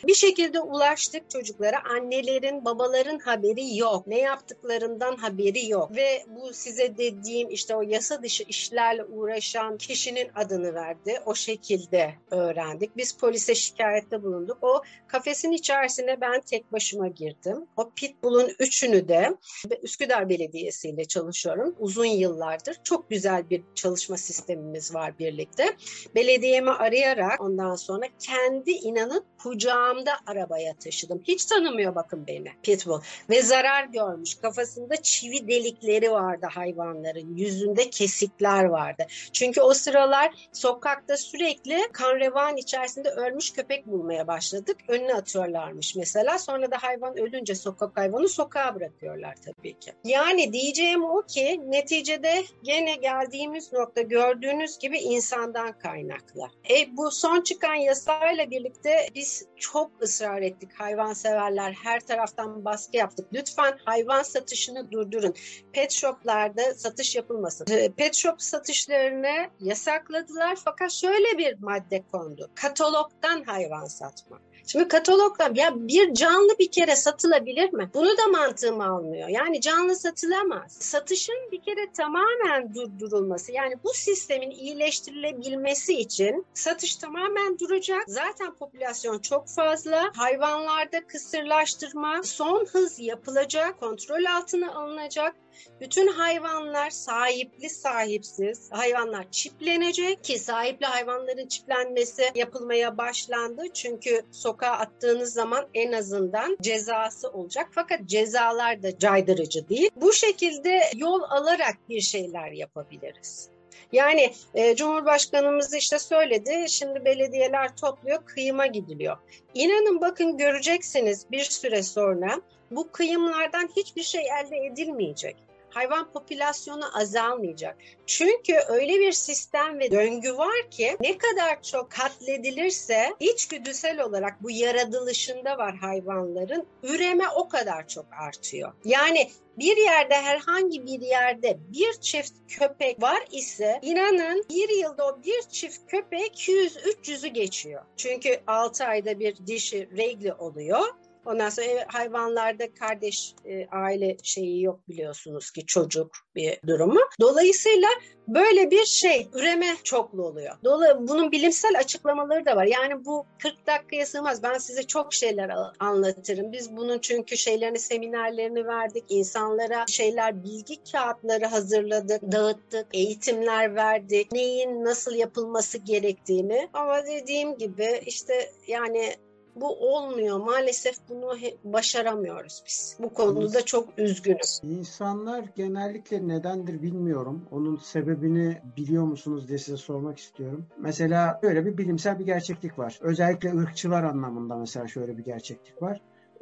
Bir 0.06 0.14
şekilde 0.14 0.60
ulaştık 0.60 1.30
çocuklara. 1.30 1.82
Annelerin, 1.84 2.64
babaların 2.64 3.18
haberi 3.18 3.76
yok. 3.76 4.06
Ne 4.06 4.18
yaptıklarından 4.18 5.16
haberi 5.16 5.68
yok. 5.68 5.96
Ve 5.96 6.24
bu 6.28 6.52
size 6.52 6.98
dediğim 6.98 7.50
işte 7.50 7.76
o 7.76 7.82
yasa 7.82 8.22
dışı 8.22 8.42
işlerle 8.42 9.04
uğraşan 9.04 9.78
kişinin 9.78 10.28
adını 10.34 10.74
verdi. 10.74 11.20
O 11.26 11.34
şekilde 11.34 12.14
öğrendik. 12.30 12.96
Biz 12.96 13.16
polise 13.16 13.54
şikayette 13.54 14.22
bulunduk. 14.22 14.58
O 14.62 14.82
kafesin 15.06 15.52
içerisine 15.52 16.20
ben 16.20 16.40
tek 16.40 16.72
başıma 16.72 17.08
girdim. 17.08 17.66
O 17.76 17.90
pitbull'un 17.90 18.50
üçünü 18.58 19.08
de 19.08 19.36
Üsküdar 19.82 20.28
Belediyesi 20.28 20.88
ile 20.88 21.04
çalışıyorum. 21.04 21.76
Uzun 21.78 22.04
yıllardır. 22.04 22.76
Çok 22.84 23.10
güzel 23.10 23.50
bir 23.50 23.62
çalışma 23.74 24.16
sistemimiz 24.16 24.94
var 24.94 25.18
birlikte. 25.18 25.76
Belediyemi 26.14 26.70
arayarak 26.70 27.40
ondan 27.40 27.74
sonra 27.74 28.06
kendi 28.18 28.70
inanın 28.70 29.24
kucağımda 29.62 30.12
arabaya 30.26 30.74
taşıdım. 30.74 31.22
Hiç 31.24 31.44
tanımıyor 31.44 31.94
bakın 31.94 32.26
beni 32.26 32.52
Pitbull. 32.62 33.00
Ve 33.30 33.42
zarar 33.42 33.84
görmüş. 33.84 34.34
Kafasında 34.34 34.96
çivi 34.96 35.48
delikleri 35.48 36.10
vardı 36.10 36.46
hayvanların. 36.50 37.36
Yüzünde 37.36 37.90
kesikler 37.90 38.64
vardı. 38.64 39.06
Çünkü 39.32 39.60
o 39.60 39.74
sıralar 39.74 40.48
sokakta 40.52 41.16
sürekli 41.16 41.78
kan 41.92 42.16
revan 42.16 42.56
içerisinde 42.56 43.10
ölmüş 43.10 43.52
köpek 43.52 43.86
bulmaya 43.86 44.26
başladık. 44.26 44.76
Önüne 44.88 45.14
atıyorlarmış 45.14 45.96
mesela. 45.96 46.38
Sonra 46.38 46.70
da 46.70 46.76
hayvan 46.80 47.18
ölünce 47.18 47.54
sokak 47.54 47.96
hayvanı 47.96 48.28
sokağa 48.28 48.74
bırakıyorlar 48.74 49.34
tabii 49.44 49.78
ki. 49.78 49.92
Yani 50.04 50.52
diyeceğim 50.52 51.04
o 51.04 51.22
ki 51.22 51.60
neticede 51.66 52.44
gene 52.62 52.94
geldiğimiz 52.94 53.72
nokta 53.72 54.02
gördüğünüz 54.02 54.78
gibi 54.78 54.98
insandan 54.98 55.78
kaynaklı. 55.78 56.48
E, 56.70 56.96
bu 56.96 57.10
son 57.10 57.40
çıkan 57.40 57.74
yasayla 57.74 58.50
birlikte 58.50 59.08
biz 59.14 59.41
çok 59.56 60.02
ısrar 60.02 60.42
ettik 60.42 60.70
hayvan 60.80 61.12
severler 61.12 61.72
her 61.72 62.00
taraftan 62.00 62.64
baskı 62.64 62.96
yaptık. 62.96 63.26
Lütfen 63.32 63.78
hayvan 63.84 64.22
satışını 64.22 64.90
durdurun. 64.90 65.34
Pet 65.72 65.92
shoplarda 65.92 66.74
satış 66.74 67.16
yapılmasın. 67.16 67.66
Ee, 67.70 67.92
pet 67.92 68.14
shop 68.14 68.42
satışlarını 68.42 69.50
yasakladılar 69.60 70.58
fakat 70.64 70.92
şöyle 70.92 71.38
bir 71.38 71.58
madde 71.60 72.02
kondu. 72.12 72.50
Katalogdan 72.54 73.42
hayvan 73.42 73.84
satma. 73.84 74.40
Şimdi 74.66 74.88
katalogda 74.88 75.50
ya 75.54 75.72
bir 75.74 76.14
canlı 76.14 76.58
bir 76.58 76.70
kere 76.70 76.96
satılabilir 76.96 77.72
mi? 77.72 77.90
Bunu 77.94 78.18
da 78.18 78.26
mantığım 78.26 78.80
almıyor. 78.80 79.28
Yani 79.28 79.60
canlı 79.60 79.96
satılamaz. 79.96 80.72
Satışın 80.72 81.48
bir 81.52 81.62
kere 81.62 81.92
tamamen 81.92 82.74
durdurulması. 82.74 83.52
Yani 83.52 83.74
bu 83.84 83.90
sistemin 83.94 84.50
iyileştirilebilmesi 84.50 85.94
için 85.94 86.46
satış 86.54 86.96
tamamen 86.96 87.58
duracak. 87.58 88.04
Zaten 88.06 88.54
popülasyon 88.54 89.18
çok 89.18 89.48
fazla. 89.48 90.10
Hayvanlarda 90.16 91.06
kısırlaştırma 91.06 92.22
son 92.22 92.66
hız 92.66 92.98
yapılacak, 93.00 93.80
kontrol 93.80 94.24
altına 94.24 94.74
alınacak 94.74 95.34
bütün 95.80 96.06
hayvanlar 96.06 96.90
sahipli 96.90 97.70
sahipsiz 97.70 98.72
hayvanlar 98.72 99.30
çiplenecek 99.30 100.24
ki 100.24 100.38
sahipli 100.38 100.86
hayvanların 100.86 101.48
çiplenmesi 101.48 102.24
yapılmaya 102.34 102.98
başlandı. 102.98 103.62
Çünkü 103.74 104.22
sokağa 104.30 104.72
attığınız 104.72 105.32
zaman 105.32 105.66
en 105.74 105.92
azından 105.92 106.56
cezası 106.60 107.30
olacak. 107.30 107.68
Fakat 107.70 108.00
cezalar 108.06 108.82
da 108.82 108.98
caydırıcı 108.98 109.68
değil. 109.68 109.90
Bu 109.96 110.12
şekilde 110.12 110.80
yol 110.96 111.22
alarak 111.22 111.76
bir 111.88 112.00
şeyler 112.00 112.52
yapabiliriz. 112.52 113.48
Yani 113.92 114.32
e, 114.54 114.76
Cumhurbaşkanımız 114.76 115.74
işte 115.74 115.98
söyledi. 115.98 116.64
Şimdi 116.68 117.04
belediyeler 117.04 117.76
topluyor, 117.76 118.24
kıyıma 118.24 118.66
gidiliyor. 118.66 119.16
İnanın 119.54 120.00
bakın 120.00 120.38
göreceksiniz 120.38 121.26
bir 121.30 121.44
süre 121.44 121.82
sonra 121.82 122.40
bu 122.70 122.92
kıyımlardan 122.92 123.68
hiçbir 123.76 124.02
şey 124.02 124.22
elde 124.40 124.56
edilmeyecek 124.56 125.36
hayvan 125.74 126.12
popülasyonu 126.12 126.98
azalmayacak. 126.98 127.76
Çünkü 128.06 128.54
öyle 128.68 129.00
bir 129.00 129.12
sistem 129.12 129.78
ve 129.78 129.90
döngü 129.90 130.36
var 130.36 130.70
ki 130.70 130.96
ne 131.00 131.18
kadar 131.18 131.62
çok 131.62 131.90
katledilirse 131.90 133.14
içgüdüsel 133.20 134.00
olarak 134.00 134.42
bu 134.42 134.50
yaratılışında 134.50 135.58
var 135.58 135.76
hayvanların 135.76 136.66
üreme 136.82 137.28
o 137.28 137.48
kadar 137.48 137.88
çok 137.88 138.06
artıyor. 138.20 138.72
Yani 138.84 139.30
bir 139.58 139.76
yerde 139.76 140.14
herhangi 140.14 140.86
bir 140.86 141.00
yerde 141.00 141.58
bir 141.72 141.92
çift 141.92 142.32
köpek 142.48 143.02
var 143.02 143.24
ise 143.30 143.78
inanın 143.82 144.44
bir 144.50 144.68
yılda 144.68 145.06
o 145.06 145.22
bir 145.24 145.42
çift 145.42 145.80
köpek 145.88 146.34
200-300'ü 146.34 147.28
geçiyor. 147.28 147.82
Çünkü 147.96 148.40
6 148.46 148.84
ayda 148.84 149.20
bir 149.20 149.46
dişi 149.46 149.88
regli 149.96 150.32
oluyor 150.32 150.86
Ondan 151.26 151.48
sonra 151.48 151.66
hayvanlarda 151.86 152.74
kardeş 152.74 153.34
e, 153.44 153.66
aile 153.66 154.16
şeyi 154.22 154.62
yok 154.62 154.88
biliyorsunuz 154.88 155.50
ki 155.50 155.66
çocuk 155.66 156.16
bir 156.34 156.58
durumu. 156.66 157.00
Dolayısıyla 157.20 157.88
böyle 158.28 158.70
bir 158.70 158.84
şey 158.84 159.28
üreme 159.34 159.76
çoklu 159.84 160.26
oluyor. 160.26 160.56
Dolayısıyla 160.64 161.08
bunun 161.08 161.32
bilimsel 161.32 161.78
açıklamaları 161.78 162.46
da 162.46 162.56
var. 162.56 162.64
Yani 162.64 163.04
bu 163.04 163.26
40 163.38 163.66
dakikaya 163.66 164.06
sığmaz. 164.06 164.42
Ben 164.42 164.58
size 164.58 164.82
çok 164.82 165.14
şeyler 165.14 165.50
anlatırım. 165.78 166.52
Biz 166.52 166.76
bunun 166.76 166.98
çünkü 166.98 167.36
şeylerini 167.36 167.78
seminerlerini 167.78 168.66
verdik. 168.66 169.04
insanlara 169.08 169.84
şeyler 169.88 170.44
bilgi 170.44 170.84
kağıtları 170.92 171.46
hazırladık, 171.46 172.22
dağıttık, 172.32 172.86
eğitimler 172.92 173.74
verdik. 173.74 174.32
Neyin 174.32 174.84
nasıl 174.84 175.14
yapılması 175.14 175.78
gerektiğini. 175.78 176.68
Ama 176.72 177.06
dediğim 177.06 177.58
gibi 177.58 178.02
işte 178.06 178.52
yani 178.66 179.16
bu 179.56 179.94
olmuyor. 179.94 180.40
Maalesef 180.40 180.96
bunu 181.08 181.36
başaramıyoruz 181.64 182.62
biz. 182.66 182.96
Bu 183.02 183.14
konuda 183.14 183.64
çok 183.64 183.98
üzgünüz. 183.98 184.60
İnsanlar 184.62 185.44
genellikle 185.56 186.28
nedendir 186.28 186.82
bilmiyorum. 186.82 187.48
Onun 187.50 187.76
sebebini 187.76 188.62
biliyor 188.76 189.04
musunuz 189.04 189.48
diye 189.48 189.58
size 189.58 189.76
sormak 189.76 190.18
istiyorum. 190.18 190.66
Mesela 190.78 191.40
böyle 191.42 191.66
bir 191.66 191.78
bilimsel 191.78 192.18
bir 192.18 192.26
gerçeklik 192.26 192.78
var. 192.78 192.98
Özellikle 193.00 193.52
ırkçılar 193.54 194.04
anlamında 194.04 194.56
mesela 194.56 194.88
şöyle 194.88 195.18
bir 195.18 195.24
gerçeklik 195.24 195.82
var 195.82 196.00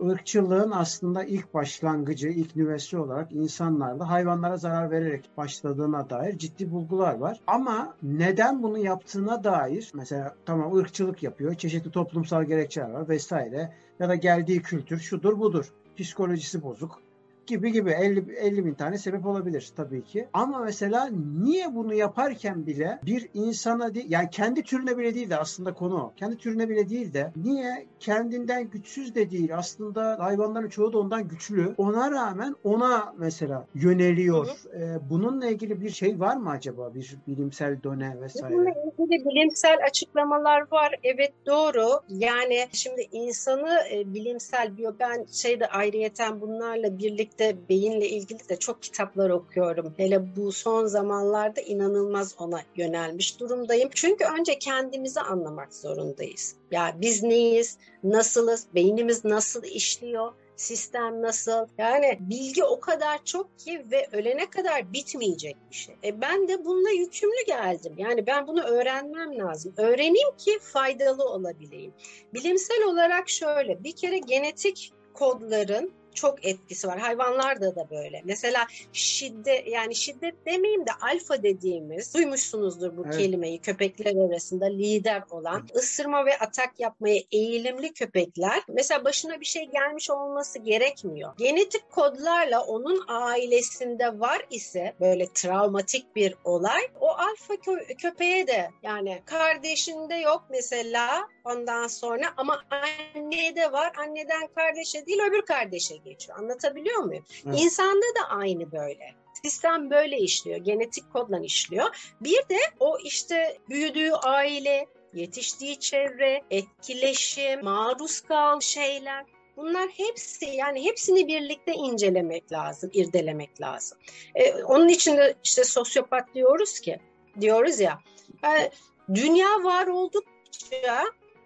ırkçılığın 0.08 0.70
aslında 0.70 1.24
ilk 1.24 1.54
başlangıcı, 1.54 2.28
ilk 2.28 2.56
nüvesi 2.56 2.98
olarak 2.98 3.32
insanlarda 3.32 4.10
hayvanlara 4.10 4.56
zarar 4.56 4.90
vererek 4.90 5.30
başladığına 5.36 6.10
dair 6.10 6.38
ciddi 6.38 6.70
bulgular 6.70 7.14
var. 7.14 7.40
Ama 7.46 7.94
neden 8.02 8.62
bunu 8.62 8.78
yaptığına 8.78 9.44
dair 9.44 9.90
mesela 9.94 10.34
tamam 10.46 10.76
ırkçılık 10.76 11.22
yapıyor, 11.22 11.54
çeşitli 11.54 11.90
toplumsal 11.90 12.44
gerekçeler 12.44 12.90
var 12.90 13.08
vesaire 13.08 13.72
ya 13.98 14.08
da 14.08 14.14
geldiği 14.14 14.62
kültür 14.62 14.98
şudur 14.98 15.38
budur, 15.38 15.72
psikolojisi 15.96 16.62
bozuk 16.62 17.09
gibi 17.50 17.72
gibi 17.72 17.90
50, 17.90 18.32
50 18.32 18.66
bin 18.66 18.74
tane 18.74 18.98
sebep 18.98 19.26
olabilir 19.26 19.70
tabii 19.76 20.04
ki. 20.04 20.28
Ama 20.32 20.58
mesela 20.58 21.10
niye 21.42 21.74
bunu 21.74 21.94
yaparken 21.94 22.66
bile 22.66 22.98
bir 23.06 23.28
insana 23.34 23.94
değil, 23.94 24.06
yani 24.08 24.30
kendi 24.30 24.62
türüne 24.62 24.98
bile 24.98 25.14
değil 25.14 25.30
de 25.30 25.36
aslında 25.36 25.74
konu 25.74 26.02
o. 26.02 26.12
Kendi 26.16 26.36
türüne 26.36 26.68
bile 26.68 26.88
değil 26.88 27.14
de 27.14 27.32
niye 27.36 27.86
kendinden 28.00 28.70
güçsüz 28.70 29.14
de 29.14 29.30
değil 29.30 29.56
aslında 29.56 30.16
hayvanların 30.20 30.68
çoğu 30.68 30.92
da 30.92 30.98
ondan 30.98 31.28
güçlü. 31.28 31.74
Ona 31.78 32.10
rağmen 32.10 32.56
ona 32.64 33.14
mesela 33.18 33.66
yöneliyor. 33.74 34.46
Ee, 34.74 35.10
bununla 35.10 35.46
ilgili 35.46 35.80
bir 35.80 35.90
şey 35.90 36.20
var 36.20 36.36
mı 36.36 36.50
acaba? 36.50 36.94
Bir 36.94 37.16
bilimsel 37.26 37.82
döne 37.82 38.20
vesaire. 38.20 38.54
Bununla 38.54 38.70
ilgili 38.70 39.24
bilimsel 39.24 39.78
açıklamalar 39.86 40.60
var. 40.72 40.94
Evet 41.02 41.32
doğru. 41.46 42.00
Yani 42.08 42.66
şimdi 42.72 43.08
insanı 43.12 43.78
e, 43.92 44.14
bilimsel 44.14 44.76
biyo 44.76 44.92
ben 45.00 45.26
şeyde 45.32 45.66
ayrıyeten 45.66 46.40
bunlarla 46.40 46.98
birlikte 46.98 47.39
de 47.40 47.56
beyinle 47.68 48.08
ilgili 48.08 48.48
de 48.48 48.56
çok 48.56 48.82
kitaplar 48.82 49.30
okuyorum. 49.30 49.94
Hele 49.96 50.36
bu 50.36 50.52
son 50.52 50.86
zamanlarda 50.86 51.60
inanılmaz 51.60 52.34
ona 52.38 52.60
yönelmiş 52.76 53.40
durumdayım. 53.40 53.90
Çünkü 53.94 54.24
önce 54.38 54.58
kendimizi 54.58 55.20
anlamak 55.20 55.74
zorundayız. 55.74 56.54
Ya 56.70 56.96
biz 57.00 57.22
neyiz, 57.22 57.78
nasılız, 58.04 58.66
beynimiz 58.74 59.24
nasıl 59.24 59.64
işliyor, 59.64 60.32
sistem 60.56 61.22
nasıl? 61.22 61.66
Yani 61.78 62.18
bilgi 62.20 62.64
o 62.64 62.80
kadar 62.80 63.24
çok 63.24 63.58
ki 63.58 63.84
ve 63.90 64.08
ölene 64.12 64.50
kadar 64.50 64.92
bitmeyecek 64.92 65.56
bir 65.70 65.76
şey. 65.76 65.94
E 66.04 66.20
ben 66.20 66.48
de 66.48 66.64
bununla 66.64 66.90
yükümlü 66.90 67.46
geldim. 67.46 67.94
Yani 67.96 68.26
ben 68.26 68.46
bunu 68.46 68.62
öğrenmem 68.62 69.38
lazım. 69.38 69.74
Öğreneyim 69.76 70.36
ki 70.38 70.58
faydalı 70.58 71.24
olabileyim. 71.24 71.92
Bilimsel 72.34 72.84
olarak 72.84 73.28
şöyle 73.28 73.84
bir 73.84 73.92
kere 73.92 74.18
genetik 74.18 74.92
kodların 75.14 75.92
çok 76.14 76.46
etkisi 76.46 76.88
var. 76.88 76.98
Hayvanlarda 76.98 77.76
da 77.76 77.90
böyle. 77.90 78.22
Mesela 78.24 78.66
şiddet 78.92 79.68
yani 79.68 79.94
şiddet 79.94 80.46
demeyeyim 80.46 80.86
de 80.86 80.90
alfa 81.00 81.42
dediğimiz 81.42 82.14
duymuşsunuzdur 82.14 82.96
bu 82.96 83.02
evet. 83.04 83.16
kelimeyi 83.16 83.58
köpekler 83.60 84.28
arasında 84.28 84.66
lider 84.66 85.22
olan 85.30 85.68
ısırma 85.74 86.26
ve 86.26 86.38
atak 86.38 86.80
yapmaya 86.80 87.20
eğilimli 87.32 87.92
köpekler 87.92 88.62
mesela 88.68 89.04
başına 89.04 89.40
bir 89.40 89.46
şey 89.46 89.64
gelmiş 89.64 90.10
olması 90.10 90.58
gerekmiyor. 90.58 91.32
Genetik 91.36 91.90
kodlarla 91.90 92.64
onun 92.64 93.04
ailesinde 93.08 94.20
var 94.20 94.46
ise 94.50 94.94
böyle 95.00 95.26
travmatik 95.34 96.16
bir 96.16 96.34
olay 96.44 96.82
o 97.00 97.08
alfa 97.08 97.54
kö- 97.54 97.96
köpeğe 97.96 98.46
de 98.46 98.70
yani 98.82 99.22
kardeşinde 99.24 100.14
yok 100.14 100.44
mesela 100.50 101.28
ondan 101.44 101.86
sonra 101.86 102.26
ama 102.36 102.62
annede 102.70 103.72
var 103.72 103.92
anneden 103.96 104.48
kardeşe 104.54 105.06
değil 105.06 105.20
öbür 105.28 105.42
kardeşe 105.42 105.99
geçiyor. 106.04 106.38
Anlatabiliyor 106.38 106.98
muyum? 106.98 107.24
Evet. 107.46 107.60
İnsanda 107.60 108.06
da 108.20 108.28
aynı 108.28 108.72
böyle. 108.72 109.14
Sistem 109.44 109.90
böyle 109.90 110.18
işliyor. 110.18 110.56
Genetik 110.56 111.12
kodla 111.12 111.40
işliyor. 111.40 112.12
Bir 112.20 112.38
de 112.48 112.58
o 112.80 112.98
işte 112.98 113.58
büyüdüğü 113.68 114.12
aile, 114.12 114.86
yetiştiği 115.14 115.80
çevre, 115.80 116.42
etkileşim, 116.50 117.64
maruz 117.64 118.20
kal 118.20 118.60
şeyler 118.60 119.24
Bunlar 119.60 119.88
hepsi 119.88 120.46
yani 120.46 120.84
hepsini 120.84 121.28
birlikte 121.28 121.72
incelemek 121.72 122.52
lazım, 122.52 122.90
irdelemek 122.92 123.60
lazım. 123.60 123.98
Ee, 124.34 124.62
onun 124.64 124.88
için 124.88 125.16
de 125.16 125.34
işte 125.44 125.64
sosyopat 125.64 126.34
diyoruz 126.34 126.80
ki, 126.80 127.00
diyoruz 127.40 127.80
ya, 127.80 127.98
yani 128.42 128.60
e, 128.60 128.70
dünya 129.14 129.64
var 129.64 129.86
oldukça 129.86 131.04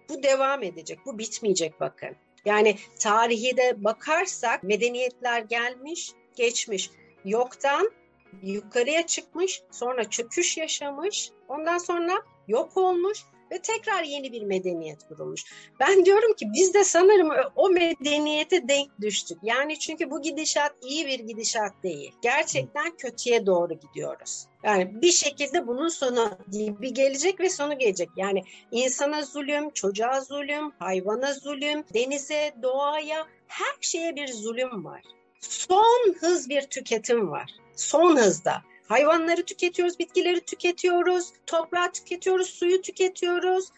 bu 0.09 0.23
devam 0.23 0.63
edecek, 0.63 0.99
bu 1.05 1.17
bitmeyecek 1.17 1.79
bakın. 1.79 2.15
Yani 2.45 2.77
tarihi 2.99 3.57
de 3.57 3.83
bakarsak 3.83 4.63
medeniyetler 4.63 5.39
gelmiş, 5.39 6.11
geçmiş. 6.35 6.89
Yoktan 7.25 7.91
yukarıya 8.43 9.05
çıkmış, 9.05 9.61
sonra 9.71 10.09
çöküş 10.09 10.57
yaşamış, 10.57 11.31
ondan 11.47 11.77
sonra 11.77 12.13
yok 12.47 12.77
olmuş, 12.77 13.23
ve 13.51 13.59
tekrar 13.59 14.03
yeni 14.03 14.31
bir 14.31 14.41
medeniyet 14.41 15.07
kurulmuş. 15.07 15.43
Ben 15.79 16.05
diyorum 16.05 16.33
ki 16.33 16.45
biz 16.53 16.73
de 16.73 16.83
sanırım 16.83 17.29
o 17.55 17.69
medeniyete 17.69 18.67
denk 18.67 19.01
düştük. 19.01 19.37
Yani 19.43 19.79
çünkü 19.79 20.11
bu 20.11 20.21
gidişat 20.21 20.75
iyi 20.81 21.07
bir 21.07 21.19
gidişat 21.19 21.71
değil. 21.83 22.11
Gerçekten 22.21 22.97
kötüye 22.97 23.45
doğru 23.45 23.73
gidiyoruz. 23.73 24.45
Yani 24.63 25.01
bir 25.01 25.11
şekilde 25.11 25.67
bunun 25.67 25.87
sonu 25.87 26.37
gibi 26.51 26.93
gelecek 26.93 27.39
ve 27.39 27.49
sonu 27.49 27.77
gelecek. 27.77 28.09
Yani 28.17 28.43
insana 28.71 29.21
zulüm, 29.21 29.69
çocuğa 29.69 30.21
zulüm, 30.21 30.71
hayvana 30.79 31.33
zulüm, 31.33 31.83
denize, 31.93 32.53
doğaya 32.61 33.27
her 33.47 33.75
şeye 33.81 34.15
bir 34.15 34.27
zulüm 34.27 34.85
var. 34.85 35.01
Son 35.39 36.15
hız 36.19 36.49
bir 36.49 36.61
tüketim 36.61 37.31
var. 37.31 37.51
Son 37.75 38.17
hızda. 38.17 38.61
Hayvanları 38.87 39.45
tüketiyoruz, 39.45 39.99
bitkileri 39.99 40.41
tüketiyoruz, 40.41 41.33
toprağı 41.45 41.91
tüketiyoruz, 41.91 42.49
suyu 42.49 42.81
tüketiyoruz. 42.81 43.69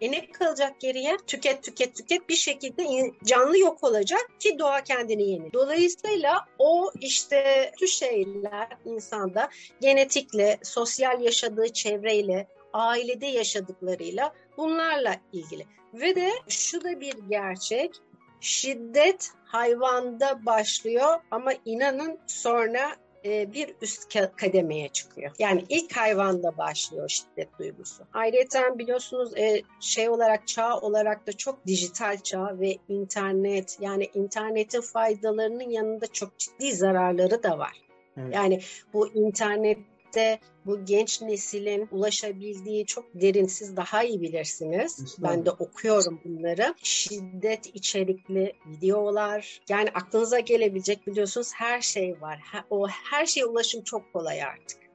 E 0.00 0.10
ne 0.12 0.30
kalacak 0.30 0.80
geriye? 0.80 1.16
Tüket, 1.26 1.62
tüket, 1.62 1.96
tüket 1.96 2.28
bir 2.28 2.34
şekilde 2.34 3.12
canlı 3.24 3.58
yok 3.58 3.84
olacak 3.84 4.30
ki 4.38 4.58
doğa 4.58 4.80
kendini 4.80 5.30
yeni. 5.30 5.52
Dolayısıyla 5.52 6.44
o 6.58 6.92
işte 7.00 7.72
şu 7.80 7.86
şeyler 7.86 8.68
insanda 8.84 9.50
genetikle, 9.80 10.58
sosyal 10.62 11.20
yaşadığı 11.20 11.68
çevreyle, 11.68 12.48
ailede 12.72 13.26
yaşadıklarıyla 13.26 14.34
bunlarla 14.56 15.16
ilgili. 15.32 15.66
Ve 15.94 16.16
de 16.16 16.30
şu 16.48 16.84
da 16.84 17.00
bir 17.00 17.14
gerçek, 17.28 17.94
şiddet 18.40 19.30
hayvanda 19.44 20.46
başlıyor 20.46 21.20
ama 21.30 21.52
inanın 21.64 22.18
sonra 22.26 22.96
e, 23.26 23.52
bir 23.52 23.74
üst 23.82 24.14
kademeye 24.36 24.88
çıkıyor. 24.88 25.32
Yani 25.38 25.64
ilk 25.68 25.96
hayvanda 25.96 26.58
başlıyor 26.58 27.08
şiddet 27.08 27.58
duygusu. 27.58 28.04
Ayrıca 28.12 28.78
biliyorsunuz 28.78 29.36
e, 29.36 29.62
şey 29.80 30.08
olarak 30.08 30.48
çağ 30.48 30.78
olarak 30.80 31.26
da 31.26 31.32
çok 31.32 31.66
dijital 31.66 32.18
çağ 32.18 32.60
ve 32.60 32.76
internet 32.88 33.78
yani 33.80 34.10
internetin 34.14 34.80
faydalarının 34.80 35.70
yanında 35.70 36.06
çok 36.06 36.38
ciddi 36.38 36.72
zararları 36.72 37.42
da 37.42 37.58
var. 37.58 37.82
Evet. 38.16 38.34
Yani 38.34 38.60
bu 38.92 39.08
internet 39.08 39.78
de 40.16 40.38
bu 40.66 40.84
genç 40.84 41.22
neslin 41.22 41.88
ulaşabildiği 41.90 42.86
çok 42.86 43.04
derin 43.14 43.46
siz 43.46 43.76
daha 43.76 44.02
iyi 44.02 44.20
bilirsiniz. 44.20 45.16
Ben 45.18 45.46
de 45.46 45.50
okuyorum 45.50 46.20
bunları. 46.24 46.74
Şiddet 46.82 47.66
içerikli 47.66 48.52
videolar 48.66 49.60
yani 49.68 49.90
aklınıza 49.94 50.40
gelebilecek 50.40 51.06
biliyorsunuz 51.06 51.52
her 51.54 51.80
şey 51.80 52.20
var. 52.20 52.40
O 52.70 52.88
her 52.88 53.26
şeye 53.26 53.46
ulaşım 53.46 53.82
çok 53.82 54.12
kolay 54.12 54.42
artık. 54.42 54.86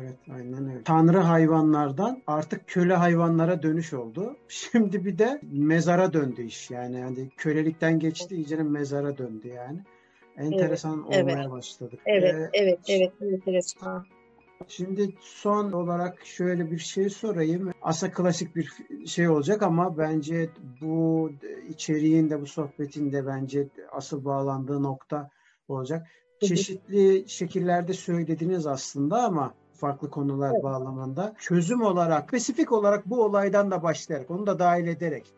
Evet 0.00 0.18
aynen 0.34 0.70
öyle. 0.70 0.82
Tanrı 0.82 1.18
hayvanlardan 1.18 2.22
artık 2.26 2.68
köle 2.68 2.94
hayvanlara 2.94 3.62
dönüş 3.62 3.92
oldu. 3.92 4.36
Şimdi 4.48 5.04
bir 5.04 5.18
de 5.18 5.40
mezara 5.52 6.12
döndü 6.12 6.42
iş. 6.42 6.70
Yani 6.70 7.00
yani 7.00 7.28
kölelikten 7.36 7.98
geçti 7.98 8.34
iyice 8.34 8.56
mezara 8.56 9.18
döndü 9.18 9.48
yani. 9.48 9.78
Enteresan 10.36 11.06
evet, 11.10 11.22
olmaya 11.22 11.42
evet. 11.42 11.50
başladık. 11.50 12.00
Evet, 12.06 12.34
ee, 12.34 12.50
evet, 12.52 12.78
evet, 12.88 13.12
enteresan. 13.20 14.06
Şimdi 14.68 15.14
son 15.20 15.72
olarak 15.72 16.26
şöyle 16.26 16.70
bir 16.70 16.78
şey 16.78 17.10
sorayım. 17.10 17.72
Asa 17.82 18.12
klasik 18.12 18.56
bir 18.56 18.72
şey 19.06 19.28
olacak 19.28 19.62
ama 19.62 19.98
bence 19.98 20.48
bu 20.80 21.30
içeriğin 21.68 22.30
de 22.30 22.40
bu 22.40 22.46
sohbetin 22.46 23.12
de 23.12 23.26
bence 23.26 23.68
asıl 23.92 24.24
bağlandığı 24.24 24.82
nokta 24.82 25.30
olacak. 25.68 26.06
Çeşitli 26.40 27.24
şekillerde 27.28 27.92
söylediniz 27.92 28.66
aslında 28.66 29.22
ama 29.22 29.54
farklı 29.72 30.10
konular 30.10 30.52
evet. 30.52 30.64
bağlamında. 30.64 31.34
Çözüm 31.38 31.82
olarak, 31.82 32.28
spesifik 32.28 32.72
olarak 32.72 33.06
bu 33.06 33.24
olaydan 33.24 33.70
da 33.70 33.82
başlayarak, 33.82 34.30
onu 34.30 34.46
da 34.46 34.58
dahil 34.58 34.86
ederek 34.86 35.34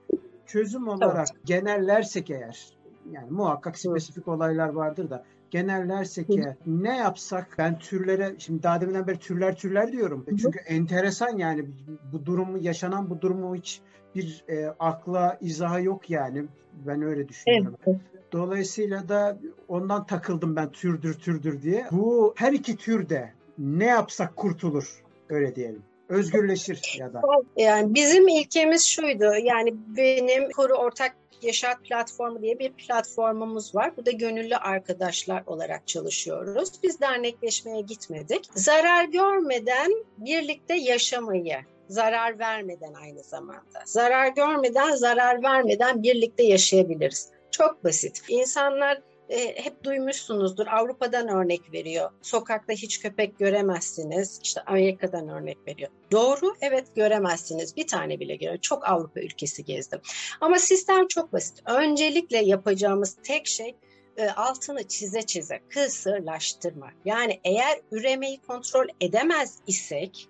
çözüm 0.46 0.88
olarak 0.88 1.28
evet. 1.32 1.46
genellersek 1.46 2.30
eğer, 2.30 2.68
yani 3.10 3.30
muhakkak 3.30 3.78
spesifik 3.78 4.28
evet. 4.28 4.28
olaylar 4.28 4.68
vardır 4.68 5.10
da 5.10 5.24
genellersek 5.50 6.36
ya 6.36 6.56
ne 6.66 6.96
yapsak 6.96 7.54
ben 7.58 7.78
türlere 7.78 8.34
şimdi 8.38 8.62
daha 8.62 8.80
deminden 8.80 9.06
beri 9.06 9.18
türler 9.18 9.56
türler 9.56 9.92
diyorum. 9.92 10.26
Hı. 10.28 10.36
Çünkü 10.36 10.58
enteresan 10.58 11.38
yani 11.38 11.64
bu 12.12 12.26
durumu 12.26 12.58
yaşanan 12.58 13.10
bu 13.10 13.20
durumu 13.20 13.56
hiç 13.56 13.80
bir 14.14 14.44
e, 14.48 14.66
akla 14.66 15.38
izahı 15.40 15.82
yok 15.82 16.10
yani. 16.10 16.44
Ben 16.86 17.02
öyle 17.02 17.28
düşünüyorum. 17.28 17.76
Evet. 17.86 18.00
Dolayısıyla 18.32 19.08
da 19.08 19.38
ondan 19.68 20.06
takıldım 20.06 20.56
ben 20.56 20.70
türdür 20.70 21.14
türdür 21.14 21.62
diye. 21.62 21.86
Bu 21.92 22.34
her 22.36 22.52
iki 22.52 22.76
türde 22.76 23.32
ne 23.58 23.84
yapsak 23.84 24.36
kurtulur 24.36 25.02
öyle 25.28 25.56
diyelim 25.56 25.82
özgürleşir 26.08 26.96
ya 26.98 27.12
da. 27.12 27.22
Yani 27.56 27.94
bizim 27.94 28.28
ilkemiz 28.28 28.86
şuydu. 28.86 29.24
Yani 29.42 29.74
benim 29.96 30.50
kuru 30.50 30.74
ortak 30.74 31.16
Yaşat 31.42 31.84
Platformu 31.84 32.42
diye 32.42 32.58
bir 32.58 32.72
platformumuz 32.72 33.74
var. 33.74 33.96
Bu 33.96 34.06
da 34.06 34.10
gönüllü 34.10 34.56
arkadaşlar 34.56 35.42
olarak 35.46 35.86
çalışıyoruz. 35.86 36.82
Biz 36.82 37.00
dernekleşmeye 37.00 37.80
gitmedik. 37.80 38.44
Zarar 38.54 39.04
görmeden 39.04 39.92
birlikte 40.18 40.74
yaşamayı 40.74 41.56
zarar 41.88 42.38
vermeden 42.38 42.94
aynı 42.94 43.22
zamanda. 43.22 43.82
Zarar 43.84 44.28
görmeden, 44.28 44.90
zarar 44.90 45.42
vermeden 45.42 46.02
birlikte 46.02 46.42
yaşayabiliriz. 46.42 47.30
Çok 47.50 47.84
basit. 47.84 48.22
İnsanlar 48.28 49.02
e, 49.28 49.64
hep 49.64 49.84
duymuşsunuzdur. 49.84 50.66
Avrupa'dan 50.66 51.28
örnek 51.28 51.72
veriyor. 51.72 52.10
Sokakta 52.22 52.72
hiç 52.72 53.00
köpek 53.00 53.38
göremezsiniz. 53.38 54.40
İşte 54.42 54.60
Amerika'dan 54.60 55.28
örnek 55.28 55.58
veriyor. 55.66 55.90
Doğru, 56.12 56.54
evet 56.60 56.86
göremezsiniz. 56.96 57.76
Bir 57.76 57.86
tane 57.86 58.20
bile 58.20 58.34
görüyorum. 58.36 58.60
Çok 58.60 58.88
Avrupa 58.88 59.20
ülkesi 59.20 59.64
gezdim. 59.64 60.00
Ama 60.40 60.58
sistem 60.58 61.08
çok 61.08 61.32
basit. 61.32 61.62
Öncelikle 61.66 62.38
yapacağımız 62.38 63.16
tek 63.22 63.46
şey 63.46 63.76
e, 64.16 64.28
altını 64.30 64.88
çize 64.88 65.22
çize 65.22 65.60
kısırlaştırma. 65.68 66.90
Yani 67.04 67.40
eğer 67.44 67.80
üremeyi 67.92 68.40
kontrol 68.40 68.86
edemez 69.00 69.58
isek 69.66 70.28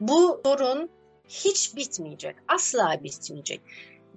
bu 0.00 0.40
sorun 0.44 0.90
hiç 1.28 1.76
bitmeyecek. 1.76 2.36
Asla 2.48 3.00
bitmeyecek 3.02 3.60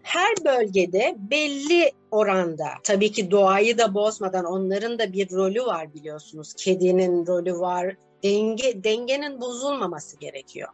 her 0.04 0.36
bölgede 0.46 1.16
belli 1.18 1.92
oranda 2.12 2.68
tabii 2.84 3.12
ki 3.12 3.32
doğayı 3.32 3.78
da 3.78 3.94
bozmadan 3.94 4.46
onların 4.46 5.00
da 5.00 5.14
bir 5.14 5.32
rolü 5.32 5.66
var 5.66 5.94
biliyorsunuz. 5.94 6.54
Kedinin 6.54 7.28
rolü 7.28 7.60
var. 7.60 7.96
Denge 8.24 8.84
dengenin 8.84 9.42
bozulmaması 9.42 10.20
gerekiyor. 10.20 10.70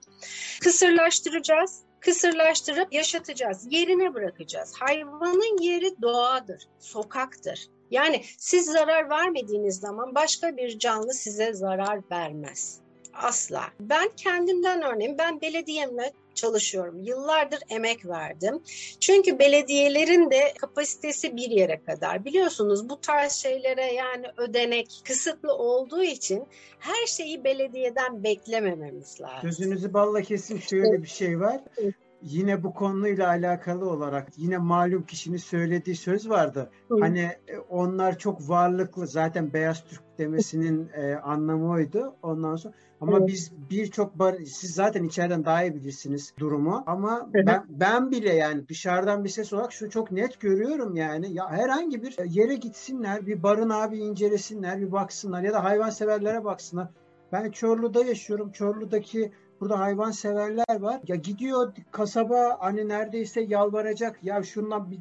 Kısırlaştıracağız. 0.62 1.80
Kısırlaştırıp 2.00 2.94
yaşatacağız. 2.94 3.68
Yerine 3.70 4.14
bırakacağız. 4.14 4.74
Hayvanın 4.80 5.62
yeri 5.62 6.02
doğadır, 6.02 6.68
sokaktır. 6.80 7.68
Yani 7.92 8.24
siz 8.38 8.66
zarar 8.66 9.10
vermediğiniz 9.10 9.80
zaman 9.80 10.16
başka 10.16 10.58
bir 10.58 10.80
canlı 10.80 11.14
size 11.14 11.54
zarar 11.54 12.00
vermez. 12.12 12.80
Asla. 13.14 13.64
Ben 13.80 14.10
kendimden 14.18 14.82
örneğin 14.82 15.18
ben 15.18 15.42
belediyemle 15.42 16.14
çalışıyorum. 16.36 17.00
Yıllardır 17.00 17.60
emek 17.70 18.06
verdim. 18.06 18.60
Çünkü 19.00 19.40
belediyelerin 19.40 20.32
de 20.32 20.54
kapasitesi 20.60 21.36
bir 21.36 21.50
yere 21.50 21.82
kadar. 21.84 22.26
Biliyorsunuz 22.26 22.90
bu 22.90 23.02
tarz 23.02 23.32
şeylere 23.32 23.94
yani 23.94 24.26
ödenek 24.38 25.02
kısıtlı 25.08 25.54
olduğu 25.54 26.04
için 26.04 26.48
her 26.80 27.08
şeyi 27.08 27.44
belediyeden 27.44 28.24
beklemememiz 28.24 29.22
lazım. 29.22 29.40
Gözünüzü 29.42 29.94
balla 29.94 30.22
kesin 30.22 30.60
şöyle 30.60 31.02
bir 31.02 31.08
şey 31.08 31.40
var. 31.40 31.62
Yine 32.22 32.64
bu 32.64 32.74
konuyla 32.74 33.28
alakalı 33.28 33.90
olarak 33.90 34.28
yine 34.38 34.58
malum 34.58 35.06
kişinin 35.06 35.38
söylediği 35.38 35.96
söz 35.96 36.30
vardı. 36.30 36.70
Hı. 36.90 37.00
Hani 37.00 37.20
e, 37.48 37.58
onlar 37.70 38.18
çok 38.18 38.50
varlıklı 38.50 39.08
zaten 39.08 39.54
beyaz 39.54 39.84
Türk 39.86 40.02
demesinin 40.18 40.90
e, 40.94 41.16
anlamı 41.16 41.72
oydu. 41.72 42.16
Ondan 42.22 42.56
sonra 42.56 42.74
ama 43.02 43.18
evet. 43.18 43.28
biz 43.28 43.52
birçok 43.70 44.14
siz 44.46 44.74
zaten 44.74 45.04
içeriden 45.04 45.46
daha 45.46 45.64
iyi 45.64 45.76
bilirsiniz 45.76 46.34
durumu 46.40 46.84
ama 46.88 47.30
ben 47.34 47.66
ben 47.70 48.12
bile 48.12 48.34
yani 48.34 48.68
dışarıdan 48.68 49.24
bir 49.24 49.30
ses 49.30 49.54
olarak 49.54 49.74
şu 49.74 49.90
çok 49.90 50.12
net 50.12 50.40
görüyorum 50.40 50.96
yani 50.96 51.34
ya 51.34 51.50
herhangi 51.50 52.04
bir 52.04 52.26
yere 52.26 52.56
gitsinler 52.56 53.28
bir 53.28 53.44
barın 53.44 53.70
abi 53.70 53.98
incelesinler 53.98 54.82
bir 54.82 54.92
baksınlar 54.92 55.44
ya 55.44 55.54
da 55.54 55.64
hayvan 55.64 55.90
severlere 55.90 56.44
baksınlar. 56.44 56.88
Ben 57.32 57.52
Çorlu'da 57.52 58.06
yaşıyorum. 58.06 58.52
Çorlu'daki 58.52 59.32
burada 59.60 59.80
hayvan 59.80 60.12
severler 60.12 60.80
var. 60.80 61.02
Ya 61.08 61.16
gidiyor 61.16 61.74
kasaba 61.92 62.58
hani 62.60 62.88
neredeyse 62.88 63.42
yalvaracak 63.42 64.24
ya 64.24 64.44
şundan 64.44 64.92
bir 64.92 65.00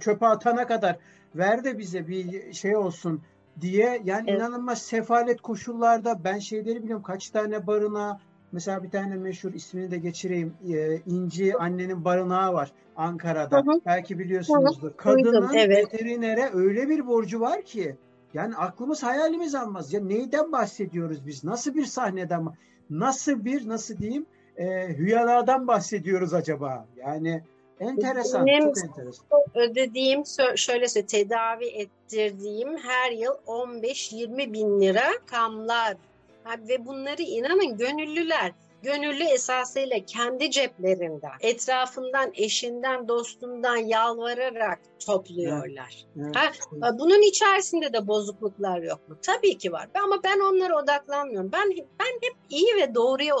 çöpe 0.00 0.26
atana 0.26 0.66
kadar 0.66 0.98
ver 1.34 1.64
de 1.64 1.78
bize 1.78 2.08
bir 2.08 2.52
şey 2.52 2.76
olsun 2.76 3.22
diye 3.60 4.02
yani 4.04 4.30
evet. 4.30 4.40
inanılmaz 4.40 4.82
sefalet 4.82 5.40
koşullarda 5.40 6.24
ben 6.24 6.38
şeyleri 6.38 6.82
biliyorum 6.82 7.02
kaç 7.02 7.30
tane 7.30 7.66
barına 7.66 8.20
mesela 8.52 8.82
bir 8.82 8.90
tane 8.90 9.16
meşhur 9.16 9.52
ismini 9.52 9.90
de 9.90 9.98
geçireyim 9.98 10.54
e, 10.72 10.96
İnci 10.96 11.56
annenin 11.56 12.04
barınağı 12.04 12.52
var 12.52 12.72
Ankara'da 12.96 13.56
hı 13.56 13.60
hı. 13.60 13.80
belki 13.86 14.18
biliyorsunuzdur. 14.18 14.90
Hı. 14.90 14.96
Kadının 14.96 15.54
evet. 15.54 15.92
veterinere 15.92 16.50
öyle 16.52 16.88
bir 16.88 17.06
borcu 17.06 17.40
var 17.40 17.62
ki 17.62 17.96
yani 18.34 18.56
aklımız 18.56 19.02
hayalimiz 19.02 19.54
almaz. 19.54 19.92
Ya 19.92 20.00
neyden 20.00 20.52
bahsediyoruz 20.52 21.26
biz? 21.26 21.44
Nasıl 21.44 21.74
bir 21.74 21.84
sahneden 21.84 22.46
nasıl 22.90 23.44
bir 23.44 23.68
nasıl 23.68 23.96
diyeyim 23.96 24.26
e, 24.56 24.88
hüyaladan 24.88 25.66
bahsediyoruz 25.66 26.34
acaba? 26.34 26.86
Yani 26.96 27.42
enteresan, 27.82 28.46
Benim 28.46 28.72
çok 28.72 28.84
enteresan. 28.84 29.26
Ödediğim, 29.54 30.22
şöyle 30.56 30.88
söyleyeyim, 30.88 31.06
tedavi 31.06 31.66
ettirdiğim 31.66 32.78
her 32.78 33.12
yıl 33.12 33.34
15-20 33.46 34.52
bin 34.52 34.80
lira 34.80 35.10
kamlar. 35.26 35.96
Ve 36.68 36.86
bunları 36.86 37.22
inanın 37.22 37.76
gönüllüler 37.76 38.52
gönüllü 38.82 39.24
esasıyla 39.24 39.96
kendi 40.06 40.50
ceplerinden, 40.50 41.32
etrafından, 41.40 42.30
eşinden, 42.34 43.08
dostundan 43.08 43.76
yalvararak 43.76 44.78
topluyorlar. 45.06 46.06
Evet, 46.16 46.26
evet, 46.26 46.60
ha, 46.80 46.98
Bunun 46.98 47.28
içerisinde 47.28 47.92
de 47.92 48.06
bozukluklar 48.06 48.82
yok 48.82 49.08
mu? 49.08 49.16
Tabii 49.22 49.58
ki 49.58 49.72
var. 49.72 49.88
Ama 50.04 50.20
ben 50.24 50.40
onlara 50.40 50.82
odaklanmıyorum. 50.82 51.52
Ben 51.52 51.70
ben 52.00 52.18
hep 52.20 52.34
iyi 52.50 52.76
ve 52.76 52.94
doğruya 52.94 53.36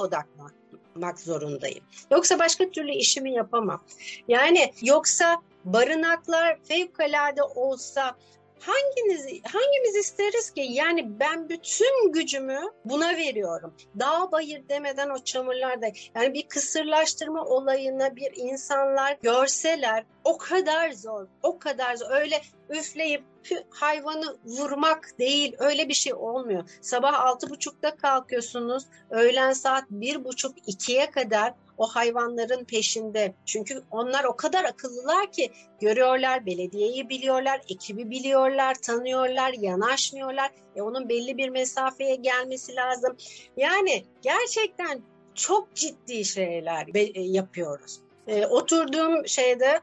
odaklanmak 0.92 1.20
zorundayım. 1.20 1.84
Yoksa 2.10 2.38
başka 2.38 2.70
türlü 2.70 2.92
işimi 2.92 3.32
yapamam. 3.32 3.84
Yani 4.28 4.72
yoksa 4.82 5.42
barınaklar 5.64 6.58
fevkalade 6.64 7.42
olsa 7.42 8.16
hanginiz 8.60 9.26
hangimiz 9.52 9.96
isteriz 9.96 10.50
ki? 10.50 10.66
Yani 10.70 11.20
ben 11.20 11.48
bütün 11.48 12.12
gücümü 12.12 12.60
buna 12.84 13.16
veriyorum. 13.16 13.74
Dağ 14.00 14.32
bayır 14.32 14.68
demeden 14.68 15.10
o 15.10 15.18
çamurlarda 15.24 15.86
yani 16.14 16.34
bir 16.34 16.48
kısırlaştırma 16.48 17.44
olayına 17.44 18.16
bir 18.16 18.32
insanlar 18.36 19.16
görseler 19.22 20.04
o 20.24 20.38
kadar 20.38 20.90
zor, 20.90 21.26
o 21.42 21.58
kadar 21.58 21.96
zor. 21.96 22.10
Öyle 22.10 22.42
üfleyip 22.70 23.22
hayvanı 23.70 24.36
vurmak 24.44 25.18
değil 25.18 25.56
öyle 25.58 25.88
bir 25.88 25.94
şey 25.94 26.14
olmuyor. 26.14 26.64
Sabah 26.80 27.20
altı 27.20 27.50
buçukta 27.50 27.96
kalkıyorsunuz 27.96 28.84
öğlen 29.10 29.52
saat 29.52 29.84
bir 29.90 30.24
buçuk 30.24 30.54
ikiye 30.66 31.10
kadar 31.10 31.54
o 31.78 31.86
hayvanların 31.86 32.64
peşinde. 32.64 33.34
Çünkü 33.46 33.82
onlar 33.90 34.24
o 34.24 34.36
kadar 34.36 34.64
akıllılar 34.64 35.32
ki 35.32 35.50
görüyorlar, 35.80 36.46
belediyeyi 36.46 37.08
biliyorlar, 37.08 37.60
ekibi 37.68 38.10
biliyorlar, 38.10 38.74
tanıyorlar, 38.74 39.52
yanaşmıyorlar. 39.52 40.50
E 40.76 40.82
onun 40.82 41.08
belli 41.08 41.38
bir 41.38 41.48
mesafeye 41.48 42.14
gelmesi 42.14 42.76
lazım. 42.76 43.16
Yani 43.56 44.04
gerçekten 44.22 45.02
çok 45.34 45.74
ciddi 45.74 46.24
şeyler 46.24 46.86
e, 46.94 47.20
yapıyoruz. 47.20 48.00
E, 48.26 48.46
oturduğum 48.46 49.28
şeyde, 49.28 49.80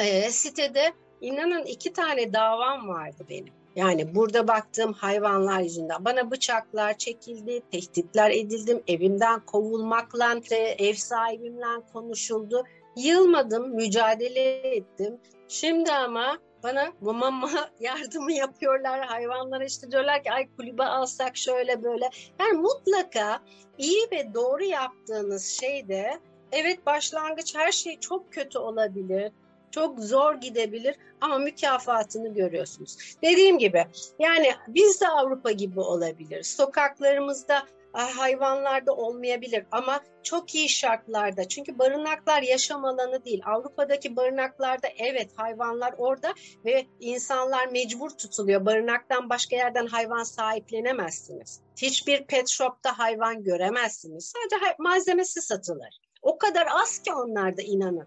e, 0.00 0.30
sitede 0.30 0.92
inanın 1.20 1.64
iki 1.64 1.92
tane 1.92 2.32
davam 2.32 2.88
vardı 2.88 3.24
benim. 3.30 3.60
Yani 3.76 4.14
burada 4.14 4.48
baktığım 4.48 4.92
hayvanlar 4.92 5.60
yüzünden 5.60 6.04
bana 6.04 6.30
bıçaklar 6.30 6.98
çekildi, 6.98 7.62
tehditler 7.72 8.30
edildim, 8.30 8.82
evimden 8.86 9.40
kovulmakla, 9.40 10.34
ev 10.78 10.94
sahibimle 10.94 11.66
konuşuldu. 11.92 12.64
Yılmadım, 12.96 13.74
mücadele 13.74 14.50
ettim. 14.76 15.18
Şimdi 15.48 15.92
ama 15.92 16.38
bana 16.62 16.92
mama 17.00 17.50
yardımı 17.80 18.32
yapıyorlar 18.32 19.06
hayvanlara 19.06 19.64
işte 19.64 19.90
diyorlar 19.90 20.22
ki 20.22 20.32
ay 20.32 20.48
kulübe 20.56 20.84
alsak 20.84 21.36
şöyle 21.36 21.82
böyle. 21.82 22.10
Yani 22.40 22.52
mutlaka 22.52 23.42
iyi 23.78 24.08
ve 24.12 24.34
doğru 24.34 24.64
yaptığınız 24.64 25.44
şeyde 25.44 26.20
evet 26.52 26.86
başlangıç 26.86 27.56
her 27.56 27.72
şey 27.72 28.00
çok 28.00 28.32
kötü 28.32 28.58
olabilir 28.58 29.32
çok 29.70 30.00
zor 30.00 30.34
gidebilir 30.34 30.96
ama 31.20 31.38
mükafatını 31.38 32.34
görüyorsunuz. 32.34 32.96
Dediğim 33.22 33.58
gibi 33.58 33.86
yani 34.18 34.54
biz 34.68 35.00
de 35.00 35.08
Avrupa 35.08 35.50
gibi 35.50 35.80
olabilir. 35.80 36.42
Sokaklarımızda 36.42 37.66
hayvanlarda 37.92 38.92
olmayabilir 38.92 39.64
ama 39.70 40.00
çok 40.22 40.54
iyi 40.54 40.68
şartlarda. 40.68 41.48
Çünkü 41.48 41.78
barınaklar 41.78 42.42
yaşam 42.42 42.84
alanı 42.84 43.24
değil. 43.24 43.42
Avrupa'daki 43.46 44.16
barınaklarda 44.16 44.88
evet 44.98 45.30
hayvanlar 45.36 45.94
orada 45.98 46.34
ve 46.64 46.86
insanlar 47.00 47.66
mecbur 47.66 48.10
tutuluyor. 48.10 48.66
Barınaktan 48.66 49.30
başka 49.30 49.56
yerden 49.56 49.86
hayvan 49.86 50.22
sahiplenemezsiniz. 50.22 51.60
Hiçbir 51.76 52.24
pet 52.24 52.48
shop'ta 52.48 52.98
hayvan 52.98 53.44
göremezsiniz. 53.44 54.32
Sadece 54.32 54.76
malzemesi 54.78 55.42
satılır. 55.42 56.09
O 56.30 56.38
kadar 56.38 56.66
az 56.82 56.98
ki 56.98 57.14
onlarda 57.14 57.62
inanın. 57.62 58.06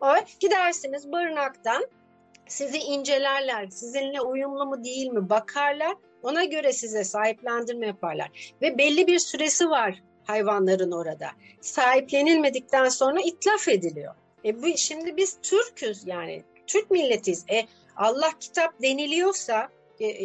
Ama 0.00 0.20
gidersiniz 0.40 1.12
barınaktan 1.12 1.86
sizi 2.48 2.78
incelerler, 2.78 3.66
sizinle 3.66 4.20
uyumlu 4.20 4.66
mu 4.66 4.84
değil 4.84 5.06
mi 5.06 5.28
bakarlar. 5.30 5.94
Ona 6.22 6.44
göre 6.44 6.72
size 6.72 7.04
sahiplendirme 7.04 7.86
yaparlar. 7.86 8.54
Ve 8.62 8.78
belli 8.78 9.06
bir 9.06 9.18
süresi 9.18 9.70
var 9.70 10.02
hayvanların 10.24 10.92
orada. 10.92 11.30
Sahiplenilmedikten 11.60 12.88
sonra 12.88 13.20
itlaf 13.20 13.68
ediliyor. 13.68 14.14
E 14.44 14.62
bu, 14.62 14.66
şimdi 14.76 15.16
biz 15.16 15.38
Türk'üz 15.42 16.06
yani 16.06 16.42
Türk 16.66 16.90
milletiyiz. 16.90 17.44
E 17.50 17.66
Allah 17.96 18.30
kitap 18.40 18.82
deniliyorsa 18.82 19.68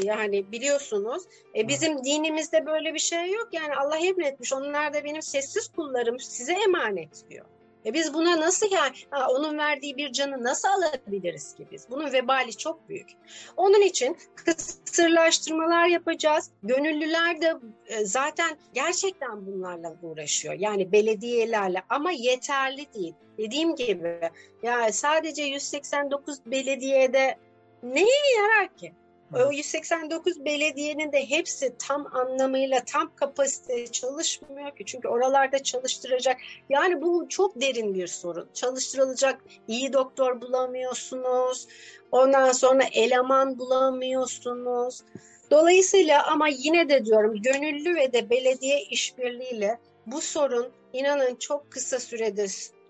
yani 0.03 0.51
biliyorsunuz. 0.51 1.23
E, 1.55 1.67
bizim 1.67 2.03
dinimizde 2.03 2.65
böyle 2.65 2.93
bir 2.93 2.99
şey 2.99 3.31
yok. 3.31 3.47
Yani 3.51 3.75
Allah 3.75 3.97
emretmiş. 3.97 4.53
Onlar 4.53 4.93
da 4.93 5.03
benim 5.03 5.21
sessiz 5.21 5.67
kullarım 5.67 6.19
size 6.19 6.53
emanet 6.53 7.29
diyor. 7.29 7.45
E 7.85 7.93
biz 7.93 8.13
buna 8.13 8.41
nasıl 8.41 8.71
yani 8.71 8.95
ha, 9.09 9.27
onun 9.29 9.57
verdiği 9.57 9.97
bir 9.97 10.11
canı 10.11 10.43
nasıl 10.43 10.67
alabiliriz 10.67 11.55
ki 11.55 11.67
biz? 11.71 11.89
Bunun 11.89 12.13
vebali 12.13 12.57
çok 12.57 12.89
büyük. 12.89 13.09
Onun 13.57 13.81
için 13.81 14.17
kısırlaştırmalar 14.35 15.85
yapacağız. 15.85 16.51
Gönüllüler 16.63 17.41
de 17.41 17.55
e, 17.87 18.05
zaten 18.05 18.57
gerçekten 18.73 19.45
bunlarla 19.45 19.95
uğraşıyor. 20.01 20.53
Yani 20.53 20.91
belediyelerle 20.91 21.83
ama 21.89 22.11
yeterli 22.11 22.93
değil. 22.93 23.13
Dediğim 23.37 23.75
gibi 23.75 24.19
yani 24.63 24.93
sadece 24.93 25.43
189 25.43 26.45
belediyede 26.45 27.37
neye 27.83 28.35
yarar 28.37 28.75
ki? 28.77 28.93
O 29.33 29.51
189 29.51 30.45
belediyenin 30.45 31.11
de 31.11 31.29
hepsi 31.29 31.73
tam 31.79 32.15
anlamıyla 32.15 32.79
tam 32.85 33.15
kapasite 33.15 33.87
çalışmıyor 33.87 34.75
ki. 34.75 34.85
Çünkü 34.85 35.07
oralarda 35.07 35.63
çalıştıracak. 35.63 36.37
Yani 36.69 37.01
bu 37.01 37.29
çok 37.29 37.61
derin 37.61 37.93
bir 37.93 38.07
sorun. 38.07 38.49
Çalıştırılacak 38.53 39.41
iyi 39.67 39.93
doktor 39.93 40.41
bulamıyorsunuz. 40.41 41.67
Ondan 42.11 42.51
sonra 42.51 42.83
eleman 42.93 43.59
bulamıyorsunuz. 43.59 45.01
Dolayısıyla 45.51 46.27
ama 46.27 46.47
yine 46.47 46.89
de 46.89 47.05
diyorum 47.05 47.41
gönüllü 47.41 47.95
ve 47.95 48.13
de 48.13 48.29
belediye 48.29 48.81
işbirliğiyle 48.81 49.79
bu 50.05 50.21
sorun 50.21 50.71
inanın 50.93 51.35
çok 51.35 51.71
kısa 51.71 51.99
sürede 51.99 52.45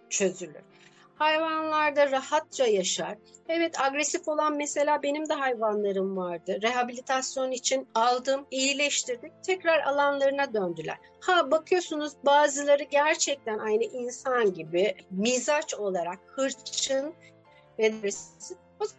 çözülür 0.10 0.75
hayvanlarda 1.16 2.12
rahatça 2.12 2.66
yaşar. 2.66 3.18
Evet 3.50 3.82
agresif 3.82 4.28
olan 4.28 4.58
mesela 4.58 5.04
benim 5.04 5.30
de 5.30 5.34
hayvanlarım 5.34 6.18
vardı. 6.18 6.60
Rehabilitasyon 6.62 7.52
için 7.52 7.88
aldım, 7.96 8.46
iyileştirdik. 8.52 9.32
Tekrar 9.44 9.80
alanlarına 9.80 10.54
döndüler. 10.54 10.98
Ha 11.20 11.52
bakıyorsunuz 11.52 12.14
bazıları 12.26 12.84
gerçekten 12.84 13.60
aynı 13.60 13.84
insan 13.84 14.54
gibi 14.54 14.96
mizaç 15.12 15.74
olarak 15.74 16.20
hırçın 16.28 17.14
ve 17.80 17.94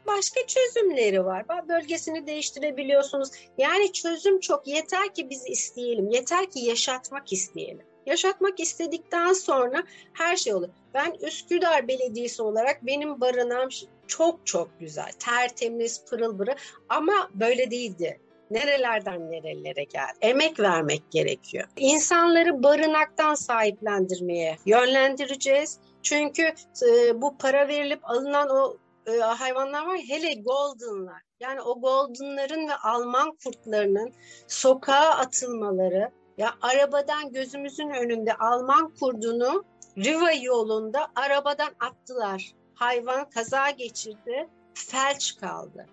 başka 0.07 0.47
çözümleri 0.47 1.25
var. 1.25 1.69
Bölgesini 1.69 2.27
değiştirebiliyorsunuz. 2.27 3.31
Yani 3.59 3.93
çözüm 3.93 4.41
çok. 4.41 4.67
Yeter 4.67 5.15
ki 5.15 5.31
biz 5.31 5.47
isteyelim. 5.47 6.11
Yeter 6.11 6.51
ki 6.51 6.61
yaşatmak 6.61 7.33
isteyelim. 7.33 7.87
Yaşatmak 8.07 8.61
istedikten 8.61 9.33
sonra 9.33 9.83
her 10.13 10.37
şey 10.37 10.55
olur. 10.55 10.69
Ben 10.95 11.13
Üsküdar 11.23 11.89
Belediyesi 11.89 12.43
olarak 12.43 12.87
benim 12.87 13.21
barınağım 13.21 13.69
çok 14.07 14.47
çok 14.47 14.81
güzel, 14.81 15.13
tertemiz, 15.19 16.05
pırıl 16.05 16.39
pırıl 16.39 16.57
ama 16.89 17.31
böyle 17.35 17.71
değildi. 17.71 18.21
Nerelerden 18.51 19.31
nerelere 19.31 19.85
geldi? 19.85 20.13
Emek 20.21 20.61
vermek 20.61 21.03
gerekiyor. 21.11 21.69
İnsanları 21.77 22.63
barınaktan 22.63 23.35
sahiplendirmeye 23.35 24.57
yönlendireceğiz. 24.67 25.79
Çünkü 26.03 26.43
e, 26.89 27.23
bu 27.23 27.39
para 27.39 27.69
verilip 27.69 28.11
alınan 28.11 28.51
o 28.51 28.77
e, 29.07 29.19
hayvanlar 29.19 29.87
var 29.87 29.99
hele 30.09 30.35
goldenlar. 30.35 31.23
Yani 31.41 31.61
o 31.61 31.81
goldenların 31.81 32.69
ve 32.69 32.75
Alman 32.75 33.37
kurtlarının 33.45 34.13
sokağa 34.47 35.11
atılmaları, 35.11 36.11
ya 36.37 36.55
arabadan 36.63 37.33
gözümüzün 37.33 37.91
önünde 37.91 38.35
Alman 38.35 38.95
kurdunu 39.01 39.65
Riva 39.99 40.33
yolunda 40.33 41.09
arabadan 41.17 41.75
attılar. 41.81 42.53
Hayvan 42.75 43.31
kaza 43.31 43.71
geçirdi, 43.71 44.49
felç 44.75 45.37
kaldı. 45.37 45.87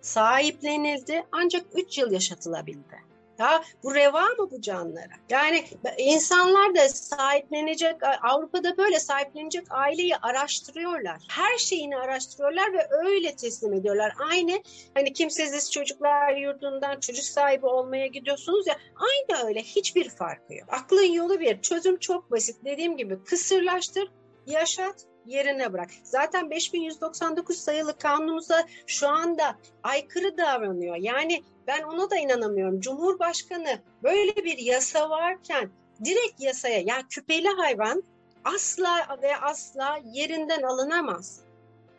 Sahiplenildi 0.00 1.26
ancak 1.32 1.66
3 1.74 1.98
yıl 1.98 2.10
yaşatılabildi. 2.12 2.96
Ya 3.38 3.62
bu 3.82 3.94
reva 3.94 4.22
mı 4.22 4.50
bu 4.50 4.60
canlara? 4.60 5.12
Yani 5.30 5.64
insanlar 5.98 6.74
da 6.74 6.88
sahiplenecek, 6.88 7.96
Avrupa'da 8.22 8.76
böyle 8.76 9.00
sahiplenecek 9.00 9.66
aileyi 9.70 10.16
araştırıyorlar. 10.16 11.22
Her 11.30 11.58
şeyini 11.58 11.96
araştırıyorlar 11.96 12.72
ve 12.72 12.88
öyle 12.90 13.36
teslim 13.36 13.72
ediyorlar. 13.72 14.12
Aynı 14.30 14.62
hani 14.94 15.12
kimsesiz 15.12 15.72
çocuklar 15.72 16.36
yurdundan 16.36 17.00
çocuk 17.00 17.24
sahibi 17.24 17.66
olmaya 17.66 18.06
gidiyorsunuz 18.06 18.66
ya 18.66 18.76
aynı 18.96 19.46
öyle 19.46 19.62
hiçbir 19.62 20.08
farkı 20.08 20.54
yok. 20.54 20.68
Aklın 20.68 21.12
yolu 21.12 21.40
bir. 21.40 21.60
Çözüm 21.62 21.98
çok 21.98 22.30
basit. 22.30 22.56
Dediğim 22.64 22.96
gibi 22.96 23.24
kısırlaştır, 23.24 24.10
yaşat, 24.46 25.06
yerine 25.26 25.72
bırak. 25.72 25.90
Zaten 26.04 26.50
5199 26.50 27.56
sayılı 27.56 27.98
kanunumuza 27.98 28.66
şu 28.86 29.08
anda 29.08 29.58
aykırı 29.82 30.38
davranıyor. 30.38 30.96
Yani 30.96 31.42
ben 31.66 31.82
ona 31.82 32.10
da 32.10 32.16
inanamıyorum. 32.16 32.80
Cumhurbaşkanı 32.80 33.78
böyle 34.02 34.36
bir 34.36 34.58
yasa 34.58 35.10
varken 35.10 35.70
direkt 36.04 36.40
yasaya 36.40 36.80
yani 36.80 37.02
küpeli 37.10 37.48
hayvan 37.48 38.02
asla 38.44 39.18
ve 39.22 39.36
asla 39.36 39.98
yerinden 40.04 40.62
alınamaz. 40.62 41.40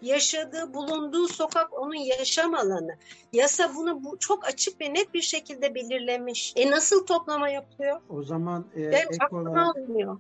Yaşadığı, 0.01 0.74
bulunduğu 0.74 1.28
sokak 1.28 1.74
onun 1.74 1.95
yaşam 1.95 2.55
alanı. 2.55 2.95
Yasa 3.34 3.76
bunu 3.76 4.03
bu, 4.03 4.18
çok 4.20 4.45
açık 4.45 4.82
ve 4.82 4.93
net 4.93 5.13
bir 5.13 5.22
şekilde 5.22 5.76
belirlemiş. 5.76 6.53
E 6.55 6.72
nasıl 6.72 7.05
toplama 7.05 7.49
yapıyor? 7.49 8.01
O 8.09 8.24
zaman 8.24 8.65
e, 8.76 8.82
ek 8.82 9.18
olarak, 9.32 9.76
almıyor. 9.78 10.18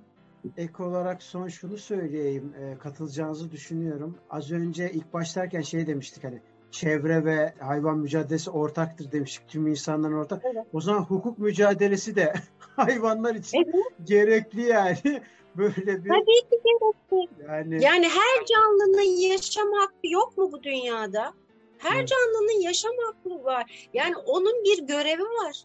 ek 0.57 0.83
olarak 0.83 1.23
son 1.23 1.47
şunu 1.47 1.77
söyleyeyim. 1.77 2.53
E, 2.59 2.77
katılacağınızı 2.77 3.51
düşünüyorum. 3.51 4.17
Az 4.29 4.51
önce 4.51 4.91
ilk 4.91 5.13
başlarken 5.13 5.61
şey 5.61 5.87
demiştik 5.87 6.23
hani 6.23 6.41
çevre 6.71 7.25
ve 7.25 7.53
hayvan 7.59 7.97
mücadelesi 7.97 8.49
ortaktır 8.49 9.11
demiştik. 9.11 9.49
Tüm 9.49 9.67
insanların 9.67 10.13
ortak. 10.13 10.41
Evet. 10.45 10.65
O 10.73 10.81
zaman 10.81 11.01
hukuk 11.01 11.39
mücadelesi 11.39 12.15
de 12.15 12.33
hayvanlar 12.59 13.35
için 13.35 13.57
evet. 13.57 13.75
gerekli 14.03 14.61
yani. 14.61 14.97
Böyle 15.55 15.75
bir 15.75 16.09
Tabii 16.09 16.49
ki 16.49 16.61
gerekli. 16.65 17.43
Yani, 17.47 17.83
yani 17.83 18.07
her 18.07 18.45
canlının 18.45 19.29
yaşam 19.31 19.71
hakkı 19.71 20.07
yok 20.07 20.37
mu 20.37 20.51
bu 20.51 20.63
dünyada? 20.63 21.33
Her 21.77 21.99
evet. 21.99 22.07
canlının 22.07 22.61
yaşam 22.61 22.91
hakkı 23.05 23.43
var. 23.43 23.89
Yani 23.93 24.17
onun 24.17 24.63
bir 24.63 24.87
görevi 24.87 25.23
var. 25.23 25.63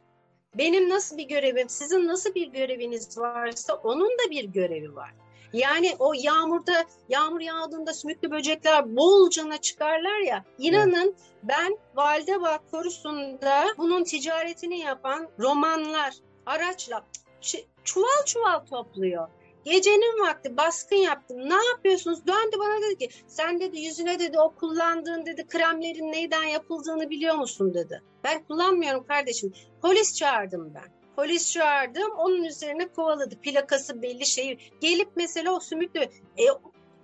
Benim 0.58 0.88
nasıl 0.88 1.18
bir 1.18 1.28
görevim, 1.28 1.68
sizin 1.68 2.08
nasıl 2.08 2.34
bir 2.34 2.46
göreviniz 2.46 3.18
varsa 3.18 3.74
onun 3.74 4.08
da 4.08 4.30
bir 4.30 4.44
görevi 4.44 4.94
var. 4.94 5.14
Yani 5.52 5.96
o 5.98 6.12
yağmurda 6.16 6.84
yağmur 7.08 7.40
yağdığında 7.40 7.92
sümüklü 7.92 8.30
böcekler 8.30 8.96
bolcana 8.96 9.58
çıkarlar 9.58 10.18
ya. 10.18 10.44
İnanın 10.58 11.06
evet. 11.06 11.14
ben 11.42 11.78
Validebağ 11.96 12.58
korusunda 12.70 13.64
bunun 13.78 14.04
ticaretini 14.04 14.78
yapan 14.78 15.28
romanlar 15.38 16.14
araçla 16.46 17.04
çuval 17.84 18.24
çuval 18.26 18.58
topluyor. 18.58 19.28
Gecenin 19.64 20.20
vakti 20.26 20.56
baskın 20.56 20.96
yaptım. 20.96 21.38
Ne 21.38 21.66
yapıyorsunuz? 21.70 22.26
Döndü 22.26 22.56
bana 22.58 22.82
dedi 22.82 22.98
ki 22.98 23.08
sen 23.26 23.60
dedi 23.60 23.80
yüzüne 23.80 24.18
dedi 24.18 24.38
o 24.38 24.54
kullandığın 24.54 25.26
dedi 25.26 25.46
kremlerin 25.46 26.12
neyden 26.12 26.42
yapıldığını 26.42 27.10
biliyor 27.10 27.34
musun 27.34 27.74
dedi. 27.74 28.02
Ben 28.24 28.44
kullanmıyorum 28.44 29.06
kardeşim. 29.06 29.52
Polis 29.82 30.16
çağırdım 30.16 30.74
ben. 30.74 31.01
Polis 31.16 31.52
çağırdım. 31.52 32.10
Onun 32.16 32.44
üzerine 32.44 32.88
kovaladı. 32.88 33.40
Plakası 33.40 34.02
belli 34.02 34.26
şeyi. 34.26 34.58
Gelip 34.80 35.08
mesela 35.16 35.52
o 35.52 35.60
sümüklü 35.60 36.00
e, 36.38 36.44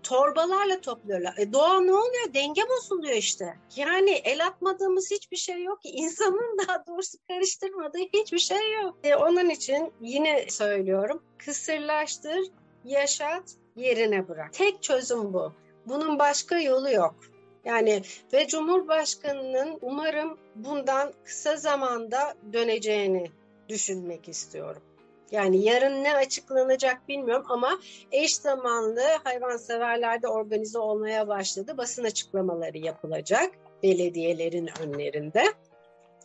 torbalarla 0.03 0.81
topluyorlar. 0.81 1.35
E 1.39 1.53
doğa 1.53 1.81
ne 1.81 1.93
oluyor? 1.93 2.35
Denge 2.35 2.63
bozuluyor 2.69 3.17
işte. 3.17 3.57
Yani 3.77 4.11
el 4.11 4.47
atmadığımız 4.47 5.11
hiçbir 5.11 5.37
şey 5.37 5.63
yok 5.63 5.83
ki. 5.83 5.89
İnsanın 5.89 6.59
daha 6.59 6.87
doğrusu 6.87 7.19
karıştırmadığı 7.29 7.99
hiçbir 8.15 8.39
şey 8.39 8.73
yok. 8.83 8.97
E, 9.05 9.15
onun 9.15 9.51
için 9.51 9.93
yine 10.01 10.51
söylüyorum. 10.51 11.23
Kısırlaştır, 11.39 12.39
yaşat, 12.85 13.43
yerine 13.77 14.29
bırak. 14.29 14.53
Tek 14.53 14.83
çözüm 14.83 15.33
bu. 15.33 15.53
Bunun 15.87 16.19
başka 16.19 16.59
yolu 16.59 16.91
yok. 16.91 17.15
Yani 17.65 18.03
ve 18.33 18.47
Cumhurbaşkanının 18.47 19.79
umarım 19.81 20.39
bundan 20.55 21.13
kısa 21.25 21.57
zamanda 21.57 22.35
döneceğini 22.53 23.31
düşünmek 23.69 24.29
istiyorum. 24.29 24.83
Yani 25.31 25.65
yarın 25.65 26.05
ne 26.05 26.15
açıklanacak 26.15 27.09
bilmiyorum 27.09 27.47
ama 27.49 27.79
eş 28.13 28.37
zamanlı 28.37 29.03
hayvanseverlerde 29.25 30.29
organize 30.29 30.79
olmaya 30.79 31.29
başladı. 31.29 31.79
Basın 31.79 32.05
açıklamaları 32.05 32.79
yapılacak 32.79 33.51
belediyelerin 33.83 34.71
önlerinde. 34.83 35.45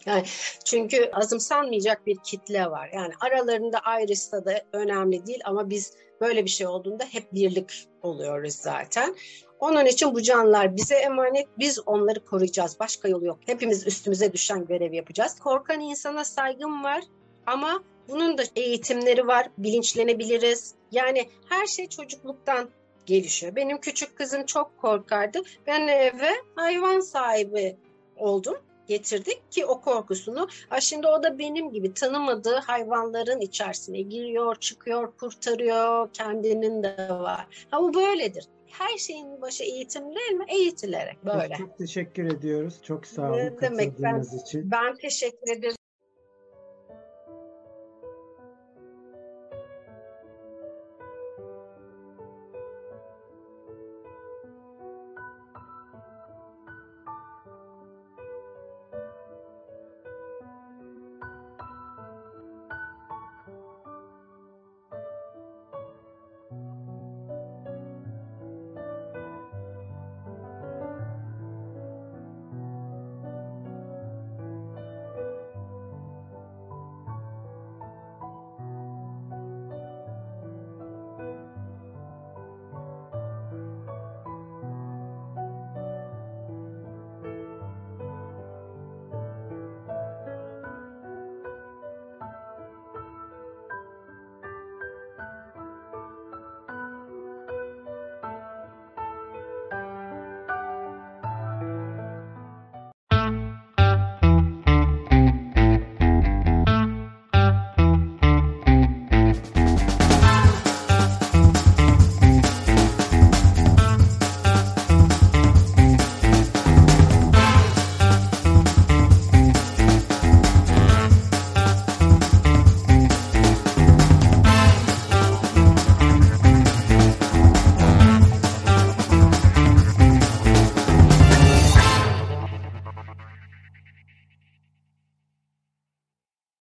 Yani 0.05 0.23
çünkü 0.65 1.09
azımsanmayacak 1.13 2.07
bir 2.07 2.17
kitle 2.23 2.71
var. 2.71 2.89
Yani 2.93 3.13
aralarında 3.19 3.79
ayrışsa 3.79 4.45
da 4.45 4.61
önemli 4.73 5.25
değil 5.25 5.41
ama 5.45 5.69
biz 5.69 5.93
böyle 6.21 6.45
bir 6.45 6.49
şey 6.49 6.67
olduğunda 6.67 7.03
hep 7.03 7.33
birlik 7.33 7.87
oluyoruz 8.01 8.53
zaten. 8.53 9.15
Onun 9.59 9.85
için 9.85 10.15
bu 10.15 10.21
canlılar 10.21 10.75
bize 10.75 10.95
emanet, 10.95 11.47
biz 11.59 11.79
onları 11.85 12.25
koruyacağız. 12.25 12.79
Başka 12.79 13.07
yolu 13.07 13.25
yok. 13.25 13.39
Hepimiz 13.45 13.87
üstümüze 13.87 14.33
düşen 14.33 14.65
görev 14.65 14.93
yapacağız. 14.93 15.39
Korkan 15.39 15.79
insana 15.79 16.25
saygım 16.25 16.83
var 16.83 17.03
ama 17.45 17.83
bunun 18.09 18.37
da 18.37 18.43
eğitimleri 18.55 19.27
var, 19.27 19.49
bilinçlenebiliriz. 19.57 20.73
Yani 20.91 21.29
her 21.49 21.65
şey 21.65 21.87
çocukluktan 21.89 22.69
gelişiyor. 23.05 23.55
Benim 23.55 23.77
küçük 23.77 24.17
kızım 24.17 24.45
çok 24.45 24.77
korkardı. 24.77 25.41
Ben 25.67 25.87
eve 25.87 26.31
hayvan 26.55 26.99
sahibi 26.99 27.75
oldum 28.17 28.57
getirdik 28.87 29.51
ki 29.51 29.65
o 29.65 29.81
korkusunu. 29.81 30.47
Ha 30.69 30.81
şimdi 30.81 31.07
o 31.07 31.23
da 31.23 31.39
benim 31.39 31.71
gibi 31.71 31.93
tanımadığı 31.93 32.55
hayvanların 32.55 33.39
içerisine 33.41 34.01
giriyor, 34.01 34.55
çıkıyor, 34.55 35.11
kurtarıyor. 35.17 36.09
Kendinin 36.13 36.83
de 36.83 37.07
var. 37.09 37.47
Ha 37.71 37.81
bu 37.81 37.93
böyledir. 37.93 38.47
Her 38.67 38.97
şeyin 38.97 39.41
başı 39.41 39.63
eğitim 39.63 40.15
değil 40.15 40.31
mi? 40.31 40.45
Eğitilerek 40.47 41.25
böyle. 41.25 41.55
Çok, 41.55 41.67
çok 41.67 41.77
teşekkür 41.77 42.25
ediyoruz. 42.25 42.75
Çok 42.83 43.07
sağ 43.07 43.29
olun 43.29 43.37
ne 43.37 43.61
demek 43.61 44.01
ben, 44.01 44.23
için. 44.45 44.71
Ben 44.71 44.95
teşekkür 44.95 45.51
ederim. 45.51 45.75